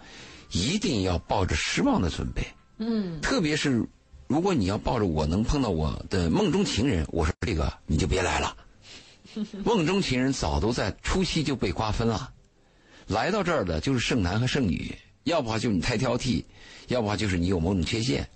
[0.52, 2.46] 一定要抱着失望的准备。
[2.78, 3.20] 嗯。
[3.20, 3.84] 特别是
[4.30, 8.56] 如果你要抱着我能碰到我的梦中情人，我说这个你就别来了。
[9.66, 12.32] 梦中情人早都在初期就被瓜分了，
[13.08, 16.44] 来到这儿的就是剩男和剩女，要不就是你太挑剔，
[16.86, 18.30] 要不就是你有某种缺陷。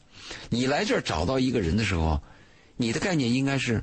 [0.50, 2.20] 你来这儿找到一个人的时候，
[2.76, 3.80] 你的概念应该是：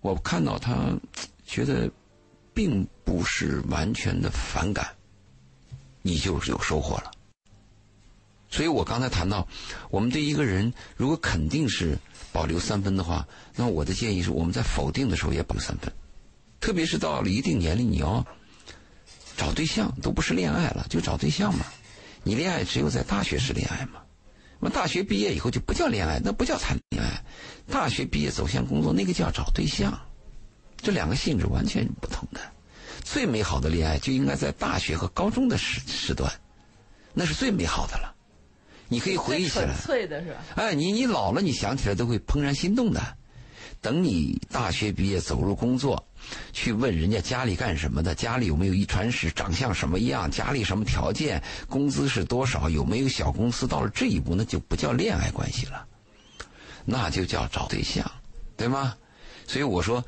[0.00, 0.96] 我看到他，
[1.44, 1.90] 觉得
[2.54, 4.86] 并不是完全的反感，
[6.02, 7.10] 你就是有收获了。
[8.50, 9.46] 所以我刚才谈到，
[9.90, 11.98] 我们对一个人如果肯定是
[12.32, 15.92] 保留三分的话，那我的建议是我们在否定的时候也保留三分。
[16.60, 18.26] 特别是到了一定年龄，你要
[19.36, 21.64] 找对象，都不是恋爱了，就找对象嘛。
[22.24, 24.00] 你恋爱只有在大学时恋爱嘛。
[24.60, 27.22] 那大学毕业以后就不叫恋爱，那不叫谈恋爱。
[27.70, 29.96] 大学毕业走向工作，那个叫找对象。
[30.78, 32.40] 这两个性质完全不同的。
[33.04, 36.32] 最美好的恋爱就应该在大学和高中的时时段，
[37.14, 38.14] 那是最美好的了。
[38.88, 39.74] 你可以回忆起来。
[39.74, 40.38] 粹的是吧？
[40.56, 43.00] 哎，你你老了，你想起来都会怦然心动的。
[43.80, 46.04] 等你大学毕业走入工作，
[46.52, 55.86] 去问人家家里干什么的，家里有没有遗传史，长相什么样，家里什么条件，工资是多少，有没有小公司，到了这一步，那就不叫恋爱关系了，
[56.84, 58.10] 那就叫找对象，
[58.56, 58.96] 对吗？
[59.46, 60.04] 所以我说，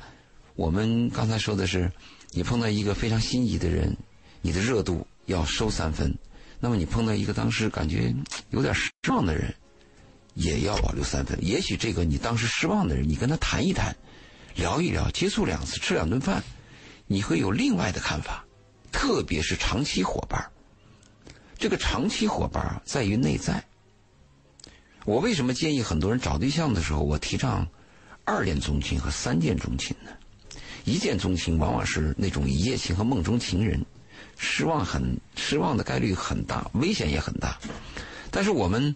[0.55, 1.89] 我们刚才说的是，
[2.31, 3.95] 你碰到一个非常心仪的人，
[4.41, 6.13] 你的热度要收三分，
[6.63, 8.13] 那么你碰到一个当时感觉
[8.51, 9.53] 有点失望的人，
[10.35, 11.37] 也要保留三分。
[11.43, 13.95] 也许这个你当时失望的人，你跟他谈一谈，
[14.55, 16.43] 聊一聊，接触两次，吃两顿饭，
[17.07, 18.45] 你会有另外的看法。
[18.91, 20.51] 特别是长期伙伴，
[21.57, 23.63] 这个长期伙伴，在于内在。
[25.05, 27.67] 我为什么建议很多人找对象的时候，我提倡
[28.23, 30.11] 二见钟情和三见钟情呢？
[30.83, 33.83] 一见钟情往往是那种一夜情和梦中情人，
[34.37, 37.57] 失望很失望的概率很大，危险也很大。
[38.29, 38.95] 但是我们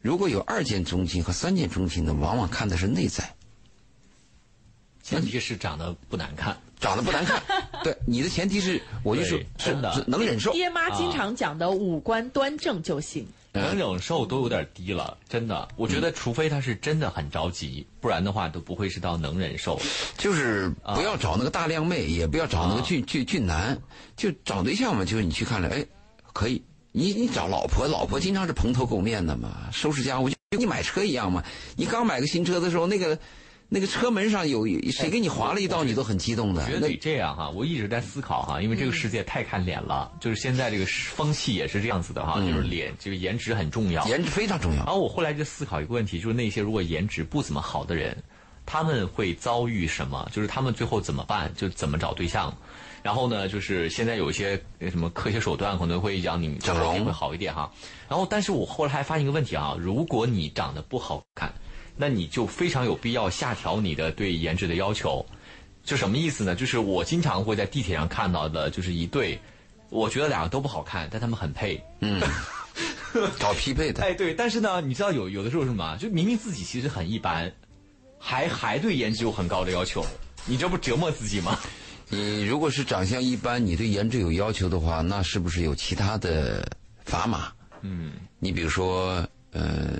[0.00, 3.34] 如果有二见中心和三见中心的，往往看的是内在，
[5.02, 6.56] 前提是长得不难看。
[6.78, 7.42] 长得不难看。
[7.82, 10.52] 对，你的前提是，我就是真的是能忍受。
[10.52, 13.26] 爹妈经常讲的五官端正就行。
[13.56, 15.66] 能忍受都有点低了，真的。
[15.76, 19.80] 我觉得，除非他是真的很着急，不然的话都不会是到能忍受。
[20.16, 23.76] 就是不要找那个大靓妹，也不要找那个啊俊俊俊男，
[24.16, 25.04] 就找对象嘛。
[25.04, 25.84] 就是你去看了，哎，
[26.32, 26.62] 可以。
[26.92, 31.44] 你你找老婆，老婆经常是蓬头垢面的嘛，收拾家务，就跟你买车一样嘛。
[31.76, 33.18] 你刚买个新车的时候，那个
[33.68, 36.78] 那个车门上有谁给你划了一刀，你都很激动的我觉。
[36.78, 44.06] 得这样哈，我一直在思考哈，因为这个世界太看脸了，就是现在这个风气也是这样子的哈，就是脸这个颜值很重要。
[44.06, 44.84] 颜值非常重要。
[44.84, 48.16] 然后我后来就思考一个问题，就是那些如果颜值不怎么好的人，
[48.64, 50.28] 他们会遭遇什么？
[50.32, 51.52] 就是他们最后怎么办？
[51.56, 52.56] 就怎么找对象？
[53.02, 57.70] 然后呢，就是现在有一些呃什么科学手段可能会让你整容会好一点哈。
[58.08, 61.52] 然后，但是我后来还发现一个问题啊，如果你长得不好看，
[61.96, 65.24] 那你就非常有必要下调你的对颜值的要求。
[65.82, 66.54] 就什么意思呢？
[66.54, 69.38] 就是我经常会在地铁上看到的，就是一对，
[69.88, 71.82] 我觉得两个都不好看，但他们很配。
[72.00, 72.20] 嗯
[73.38, 75.96] 找匹配的，哎，对，但是呢，你知道有有的时候是什么啊？
[75.96, 77.50] 就明明自己其实很一般，
[78.18, 80.04] 还还对颜值有很高的要求，
[80.44, 81.58] 你这不折磨自己吗？
[82.10, 86.68] 你如果是长相一般，你对颜值有要求的话，那是不是有其他的
[87.06, 87.52] 砝码？
[87.80, 89.98] 嗯，你比如说，呃，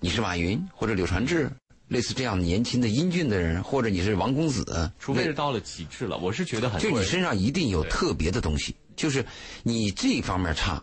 [0.00, 1.50] 你是马云或者柳传志，
[1.88, 9.24] 类似这样年轻的英俊的人，或者你是王公子，除非是到了极致了，我是觉得很就你身上一定有特别的东西，就是
[9.64, 10.80] 你这方面差，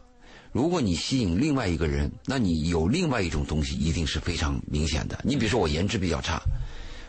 [0.51, 5.17] 如果你吸引另外一个人，那你有另外一种东西，一定是非常明显的。
[5.23, 6.41] 你比如说我颜值比较差，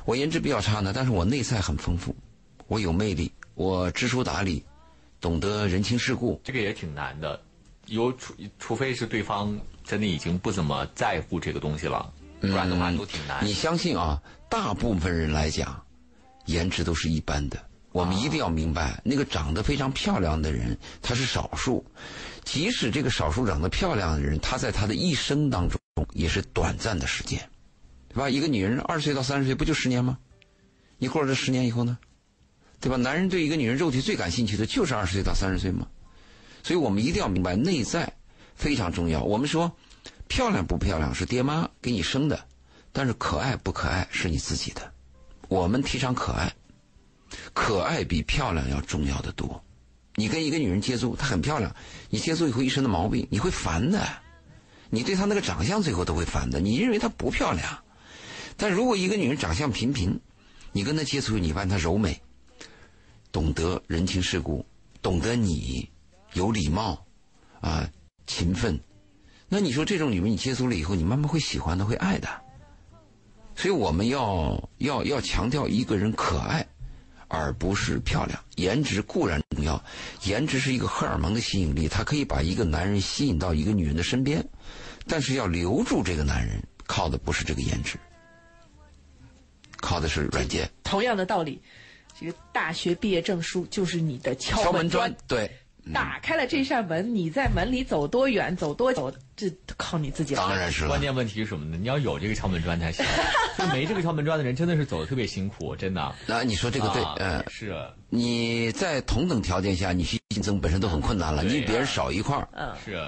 [0.04, 2.14] 我颜值比较差呢，但是我内在很丰富，
[2.68, 4.62] 我有魅力，我知书达理，
[5.20, 7.42] 懂得人情世故，这个也挺难的，
[7.86, 13.44] 有除除非是对方真的已经不怎么在乎这个东西了，不然的话都挺难。
[13.46, 14.20] 你相信啊？
[14.50, 15.80] 大部分人来讲，
[16.46, 17.58] 颜值都是一般的。
[17.92, 21.84] 我们一定要明白，那个长得非常漂亮的人，他是少数。
[22.44, 25.80] 即使这个少数长得漂亮的人，他在他的一生当中
[26.12, 27.40] 也是短暂的时间，
[28.08, 28.28] 对吧？
[28.28, 30.18] 一个女人二十岁到三十岁，不就十年吗？
[30.98, 31.96] 一会儿这十年以后呢，
[32.80, 32.96] 对吧？
[32.96, 35.86] 男人对一个女人肉体最感兴趣的就是二十岁到三十岁嘛。
[36.62, 38.12] 所以我们一定要明白，内在
[38.56, 39.22] 非常重要。
[39.22, 39.70] 我们说，
[40.26, 42.46] 漂亮不漂亮是爹妈给你生的，
[42.92, 44.92] 但是可爱不可爱是你自己的。
[45.48, 46.52] 我们提倡可爱，
[47.52, 49.62] 可爱比漂亮要重要的多。
[50.16, 51.76] 你跟一个女人接触，她很漂亮，
[52.10, 54.02] 你接触以后一身的毛病，你会烦的。
[54.88, 56.58] 你对她那个长相最后都会烦的。
[56.58, 57.84] 你认为她不漂亮，
[58.56, 60.18] 但如果一个女人长相平平，
[60.72, 62.20] 你跟她接触，你发现她柔美，
[63.30, 64.64] 懂得人情世故，
[65.02, 65.88] 懂得你，
[66.32, 67.04] 有礼貌，
[67.60, 67.88] 啊，
[68.26, 68.78] 勤奋，
[69.48, 72.28] 那你说这种女人你接触了以后，你慢慢会喜欢的，会爱的。
[73.54, 76.66] 所以我们要要要强调一个人可爱，
[77.28, 78.38] 而不是漂亮。
[78.56, 79.82] 颜值固然重要，
[80.24, 84.46] 颜值是一个荷尔蒙的吸引力，它可以把一个男人吸引到一个女人的身边，
[85.06, 87.96] 但是要留住这个男人，靠的不是这个颜值，
[89.80, 90.70] 靠的是软件。
[90.82, 91.62] 同样的道理，
[92.20, 95.50] 这个大学毕业证书就是你的敲敲门砖，，对，
[95.92, 100.42] 打开了这扇门，你在门里走多远，走多久，这靠你自己了。
[100.42, 101.00] 当然是了关。
[101.00, 101.76] 键问题是什么呢？
[101.78, 103.04] 你要有这个敲门砖才行，
[103.56, 106.14] 就没这个敲门砖的人真的是走的特别辛苦，真的。
[106.26, 107.74] 那你说这个对，啊嗯、是
[108.08, 112.48] 你在同等条件下，你去竞争本身都很困难了，对你比别人少一块儿。
[112.52, 113.06] 嗯，是，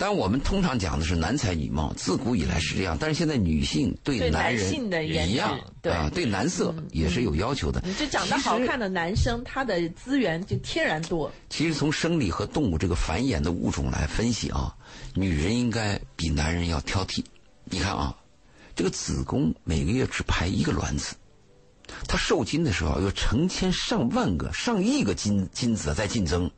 [0.00, 2.96] 但我们通常讲的是男才女貌，自古以来是这样。
[3.00, 7.82] 但是现在女性对对男男人性的一样对对男色也是有要求的。
[7.84, 11.30] 你这长得好看的男生，他的资源就天然多。
[11.50, 14.72] 其实从生理和动物这个繁衍的物种来分析啊，
[15.14, 17.24] 女人应该比男人要挑剔。
[17.64, 18.16] 你看啊，
[18.76, 21.16] 这个子宫每个月只排一个卵子，
[22.06, 26.48] 它受精的时候有成千上万个、上亿个精精子在竞争，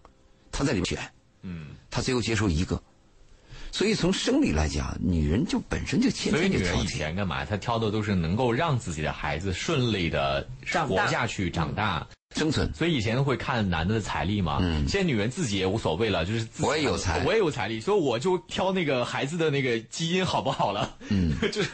[0.53, 0.99] 它在里面选，
[1.41, 2.83] 嗯，它最后接受一个。
[3.73, 6.87] 所以从生理来讲，女人就本身就天所以女人以。
[6.87, 7.45] 前干嘛？
[7.45, 10.47] 她挑的都是能够让自己的孩子顺利的
[10.89, 12.07] 活下去、长大。
[12.37, 12.73] 生存。
[12.73, 21.69] 所以以前会看男的的财力嘛，嗯现在女人自己也无所谓了，就是自己我也有财我也有财力，所以我就挑那个孩子的那个基因好不好了，嗯， 就是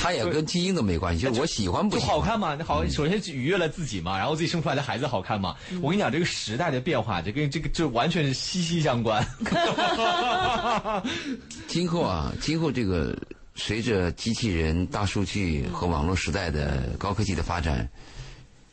[0.00, 2.16] 他也跟基因都没关系，就是我喜欢不就喜欢。
[2.16, 5.54] 好看嘛，那嗯好，首先愉悦了自己嘛，然后自己生出来的孩子好看嘛。
[5.70, 9.24] 嗯我跟你讲，这个时代的变化，这跟这个这完全是息息相关。
[11.68, 13.16] 今后啊，今后这个
[13.54, 17.88] 随着机器人、大数据和网络时代的高科技的发展，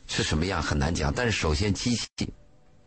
[0.08, 1.12] 是什么样很难讲。
[1.14, 2.08] 但是首先，机器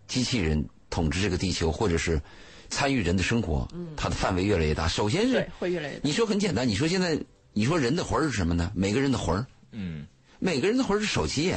[0.07, 2.21] 机器人统治这个地球，或者是
[2.69, 3.65] 参与人的生活，
[3.95, 4.89] 它的范围越来越大。
[4.89, 6.01] 首先对是，会越来越多。
[6.03, 7.17] 你说很简单，你说现在
[7.53, 8.69] 你说人的魂儿是什么呢？
[8.75, 10.05] 每个人的魂儿，嗯
[10.39, 11.53] 每个人的魂儿是手机。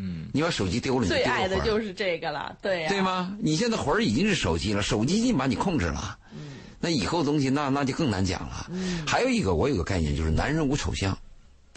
[0.00, 3.00] 嗯，你把手机丢了，你爱的就是这个了，对呀、对？
[3.00, 3.36] 吗？
[3.40, 6.16] 你现在魂儿已经是手机了，手机已经把你控制了。
[6.78, 8.70] 那以后东西那那就更难讲了。
[9.04, 11.18] 还有一个，我有个概念，就是男人无丑相。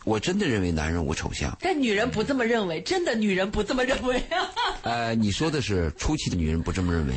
[0.03, 1.55] 我真的认为男人无丑相。
[1.61, 4.49] 但女人不这么认为，真的女人不这么认为啊。
[4.83, 7.13] 呃，你说的是初期的女人不这么认为，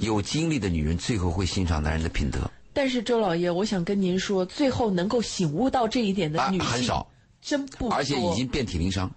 [0.00, 7.10] 有经历的女人最后会欣赏男人的品德但是周老爷，我想跟您说，最后能够醒悟到这一点的啊女，性、很少，
[7.42, 9.10] 真不多，而且已经遍体鳞伤，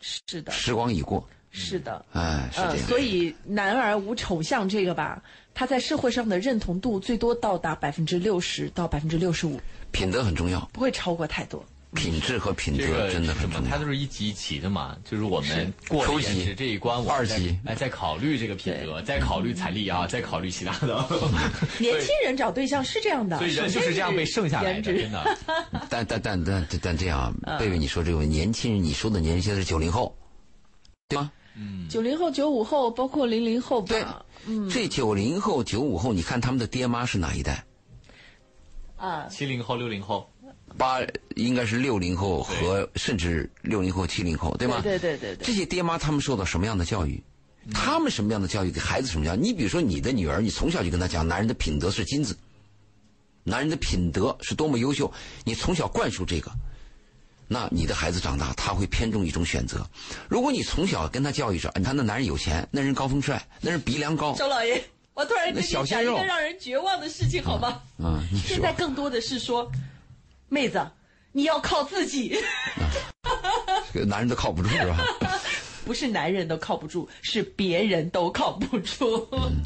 [0.00, 1.28] 是的，时光已过。
[1.50, 2.04] 是的。
[2.12, 2.86] 哎，是这呃，样。
[2.88, 9.60] 所以男儿无丑相这个吧，他在社会上的认同度最多到达百分之六十到百分之六十五，
[9.92, 11.64] 品德很重要，不会超过太多。
[11.94, 13.54] 品质和品德真的是什么？
[13.54, 13.70] 很重要。
[13.70, 17.58] 它都是一级一级的嘛，就是我们过初级了颜值这一关，我们再二级。
[17.64, 20.94] 哎，再考虑这个品德，再考虑财力啊，再考虑其他的。
[21.78, 25.38] 年轻人找对象是这样的，所以人就是这样被剩下来的，真的。
[25.88, 27.58] 但但但但但这样，嗯。
[27.58, 30.16] 贝贝，你说这位年轻人，你说的年轻人是九零后，
[31.08, 31.30] 对吗？
[31.56, 31.88] 嗯。
[31.88, 34.02] 九零后、九五后，包括零零后对。
[34.02, 34.24] 吧，，
[34.70, 37.64] 这九零后、九五后，你看他们的爹妈是哪一代？
[38.96, 40.30] 啊，七零后、六零后，
[40.76, 41.00] 八
[41.36, 44.80] 应该是六零后和甚至六零后、七零后，对吗？
[44.82, 47.22] 对对对对这些爹妈他们受到什么样的教育？
[47.72, 49.36] 他们什么样的教育给孩子什么样？
[49.40, 52.36] 你比如说你的女儿，你从小就跟她讲，男人的品德是金子，
[53.42, 55.10] 男人的品德是多么优秀，
[55.44, 56.50] 你从小灌输这个，
[57.48, 59.86] 那你的孩子长大他会偏重一种选择。
[60.28, 67.80] 如果你从小跟他教育着，你看那男人有钱，那人高富帅，那人鼻梁高，周老爷，我突然跟那你讲一个让人绝望的事情，好吗？
[67.98, 69.72] 嗯，你现在更多的是说，
[70.48, 70.86] 妹子，
[71.32, 72.38] 你要靠自己，
[73.92, 74.98] 这个男人都靠不住是吧？
[75.84, 79.28] 不是男人都靠不住，是别人都靠不住。
[79.32, 79.62] 嗯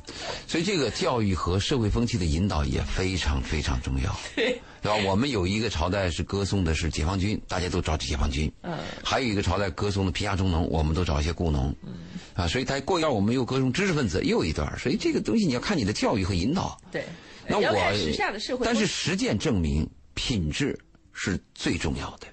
[0.48, 4.96] 所以这个教育和社会风气的引导也非常非常重要，对，对吧？
[5.06, 11.92] 我们有一个朝代是歌颂的是解放军，大家都找解放军；嗯，还有一个朝代歌颂的贫下中农，我们都找一些雇农，嗯，
[12.34, 16.76] 啊，所以他过一段我们又歌颂知识分子，又一段，所以这个东西你要看你的教育和引导。
[16.90, 17.04] 对，
[17.46, 19.88] 那我但是实践证明，
[20.18, 20.76] 品质
[21.12, 22.26] 是最重要的。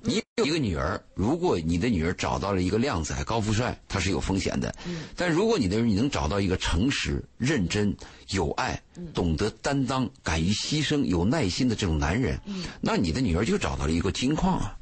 [0.00, 4.74] 你有一个女儿，如果你的女儿找到了一个靓仔、高富帅，他是有风险的。
[5.14, 7.94] 但如果你的你能找到一个诚实、认真、
[8.30, 8.80] 有爱、
[9.12, 12.40] 懂得担当、敢于牺牲、有耐心的这种男人，
[12.80, 14.74] 那你的女儿就找到了一个金矿啊，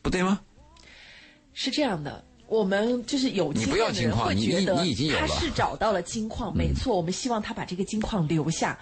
[0.00, 0.40] 不对吗？
[1.52, 2.24] 是这样的。
[2.46, 4.76] 我们就是有经验的人会觉得
[5.18, 8.78] 他是找到了金矿，没错，我们希望他把这个金矿留下。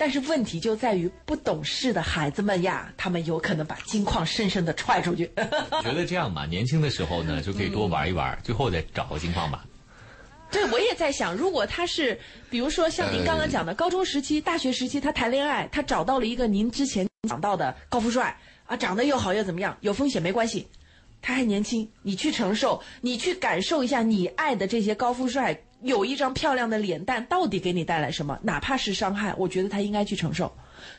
[0.00, 5.28] 但是问题就在于不懂事的孩子们呀，他们有可能把金矿深深的踹出去。
[5.36, 9.64] 我 觉得这样吧，年轻的时候呢，就可以多玩一玩，最后再找个金矿吧。
[10.52, 12.16] 对，我也在想，如果他是，
[12.48, 20.68] 比如说像您刚刚讲的，高中时期、大学时期，他谈恋爱，他找到了一个您之前讲到的高富帅啊，长得又好又怎么样，有风险没关系，
[21.20, 30.50] 他还年轻，你去承受，你去感受一下你爱的这些高富帅有一张漂亮的脸蛋到底给你带来什么，哪怕是伤害，我觉得他应该去承受，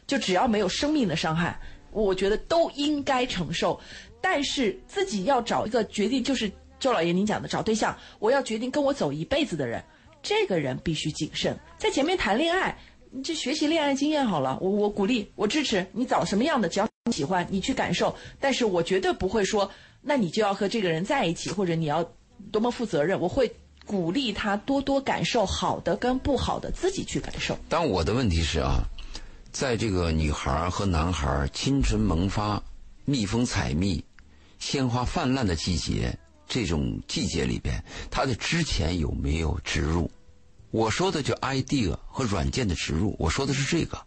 [0.06, 1.60] 就只要没有生命的伤害，
[1.92, 3.80] 我觉得都应该承受，
[4.22, 9.84] 但是自己要找一个决定，就是周老爷您讲的找对象，我要决定跟我走一辈子的人，
[10.22, 12.78] 这个人必须谨慎，在前面谈恋爱。
[13.12, 18.16] 你就学习恋爱经验好了，我我鼓励，我支持你找什么样的，只要你喜欢，你去感受。
[18.40, 22.04] 但是我绝对不会说，那你就要和这个人在一起，或者你要
[22.52, 23.20] 多么负责任。
[23.20, 23.52] 我会
[23.86, 27.58] 鼓励他多多感受好的跟不好的，自己去感受。
[27.68, 28.84] 但我的问题是啊，
[29.52, 32.62] 在这个女孩和男孩青春萌发、
[33.06, 34.04] 蜜蜂采蜜、
[34.60, 40.10] 鲜花泛滥的季节，这种季节里边，他的之前有没有植入？
[40.72, 44.00] 我说的就 idea 和软件的植入，我说的是这个。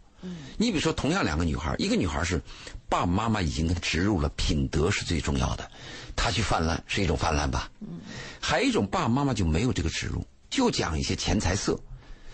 [0.57, 2.41] 你比如说，同样两个女孩，一个女孩是
[2.89, 5.69] 爸爸妈妈已经给她植入了品德是最重要的，
[6.15, 7.69] 她去泛滥是一种泛滥吧？
[7.81, 7.99] 嗯
[8.39, 11.79] 还有一种爸爸妈妈就没有这个植入，就讲一些钱财色，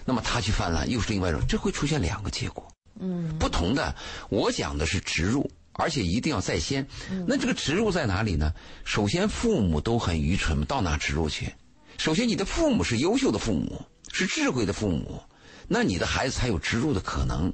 [0.05, 2.67] 那么她去泛滥又是另外一种，这会出现两个结果。
[2.99, 3.95] 嗯，不同的，
[4.29, 6.85] 我讲的是植入，而且一定要在先。
[7.25, 8.53] 那这个植入在哪里呢？
[8.83, 11.53] 首先，父母都很愚蠢，到哪植入去？
[11.97, 13.81] 首先，你的父母是优秀的父母，
[14.11, 15.21] 是智慧的父母，
[15.67, 17.53] 那你的孩子才有植入的可能。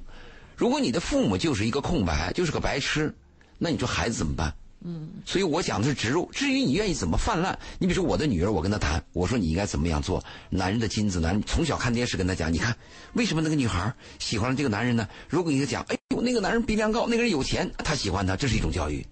[0.55, 3.13] 如果你的父母就是一个空白，就是个白痴，
[3.57, 4.53] 那你说孩子怎么办？
[4.87, 6.29] 嗯，所以我讲的是植入。
[6.31, 10.23] 至于你愿意怎么泛滥，你比如说我的女儿，我跟她谈，我说你应该怎么样做。
[10.49, 12.75] 男人的金子，男人从小看电视跟她讲，你看
[13.13, 15.07] 为什么那个女孩喜欢了这个男人呢？
[15.27, 19.05] 如果你讲，哎呦，那个男人鼻梁高，那个人有钱，她喜欢他，这是一种教育。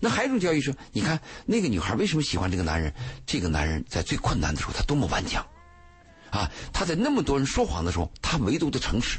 [0.00, 2.90] 那还有一种教育是，你看那个女孩为什么喜欢这个男人？
[3.26, 5.44] 这个男人在最困难的时候，他多么顽强，
[6.30, 9.18] 啊，他在那么多人说谎的时候，他唯独的诚实。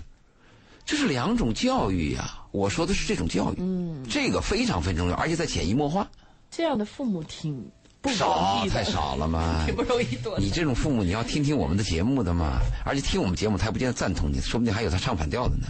[0.92, 6.06] 这是两种教育呀，我说的是这种教育，嗯，这个非常非常重要，而且在潜移默化。
[6.50, 7.66] 这样的父母挺
[8.02, 10.38] 不容少易，太少了嘛， 挺不容易多。
[10.38, 15.68] 你这种父母，你要听听我们的节目的嘛，而且听我们节目，他也不见得赞同你，说不定还有他唱反调的呢。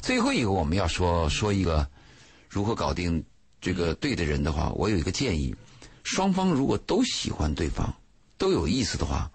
[0.00, 1.86] 最后一个，我们要说说一个
[2.48, 3.22] 如何搞定
[3.60, 5.54] 这个对的人的话，我有一个建议：
[6.04, 7.94] 双方如果都喜欢对方，
[8.38, 9.30] 都有意思的话，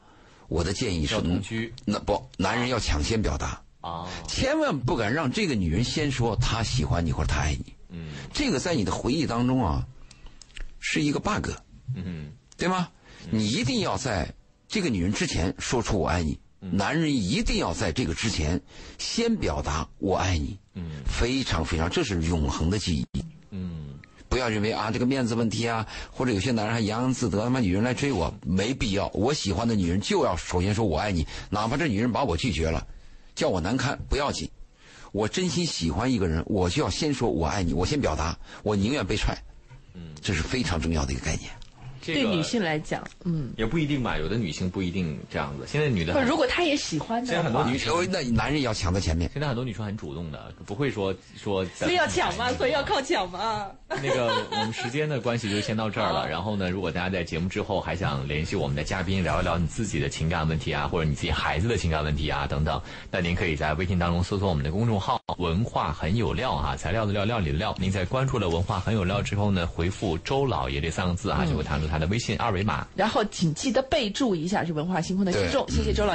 [0.47, 3.61] 我的建议是同居那不，男人要抢先表达。
[3.83, 7.73] 啊，千万不敢让这个女人先说她喜欢你或者她爱你。
[7.89, 9.85] 嗯这个在你的回忆当中啊，
[10.79, 11.49] 是一个 bug，
[11.93, 12.87] 嗯对吗？
[13.29, 14.33] 你一定要在
[14.69, 16.39] 这个女人之前说出我爱你。
[16.59, 18.61] 男人一定要在这个之前
[18.97, 20.57] 先表达我爱你。
[20.75, 23.23] 嗯非常非常，这是永恒的记忆。
[23.51, 23.89] 嗯
[24.29, 29.07] 不要认为啊这个面子问题啊，或者有些男人还洋洋自得，他妈女人来追我，没必要。
[29.09, 32.87] 我喜欢的女人就要首先说我爱你，哪怕这女人把我拒绝了，
[33.35, 34.49] 叫我难堪不要紧。
[35.11, 39.37] 我真心喜欢一个人，我就要先说我爱你，我先表达，我宁愿被踹。
[39.93, 41.51] 嗯，这是非常重要的一个概念。
[42.03, 45.65] 这个对女性来讲，嗯，也不一定吧，有的女性不一定这样子。
[45.65, 49.29] 现在女的如果她也喜欢的现在很多女，生，那男人要抢在前面。
[49.31, 51.65] 现在很多女生很主动的，不会说说。
[51.75, 53.67] 所以要抢嘛， 所以要靠抢嘛。
[53.87, 56.27] 那个我们时间的关系就先到这儿了。
[56.27, 62.81] 然后呢，如果大家在节目之后还想联系我们的嘉宾聊一聊你自己的情感问题啊，或者你自己孩子的情感问题啊等等，
[63.11, 67.75] 那您可以在微信当中搜索我们的公众号“文化很有料”啊，材料的料，料理的料。
[67.79, 72.87] 您在关注了“文化很有料”之后呢，回复“周老爷”这三个字啊，就会弹出他的微信二维码。
[72.95, 76.11] 然后请记得备注一下是文化星空的听众，谢谢周老。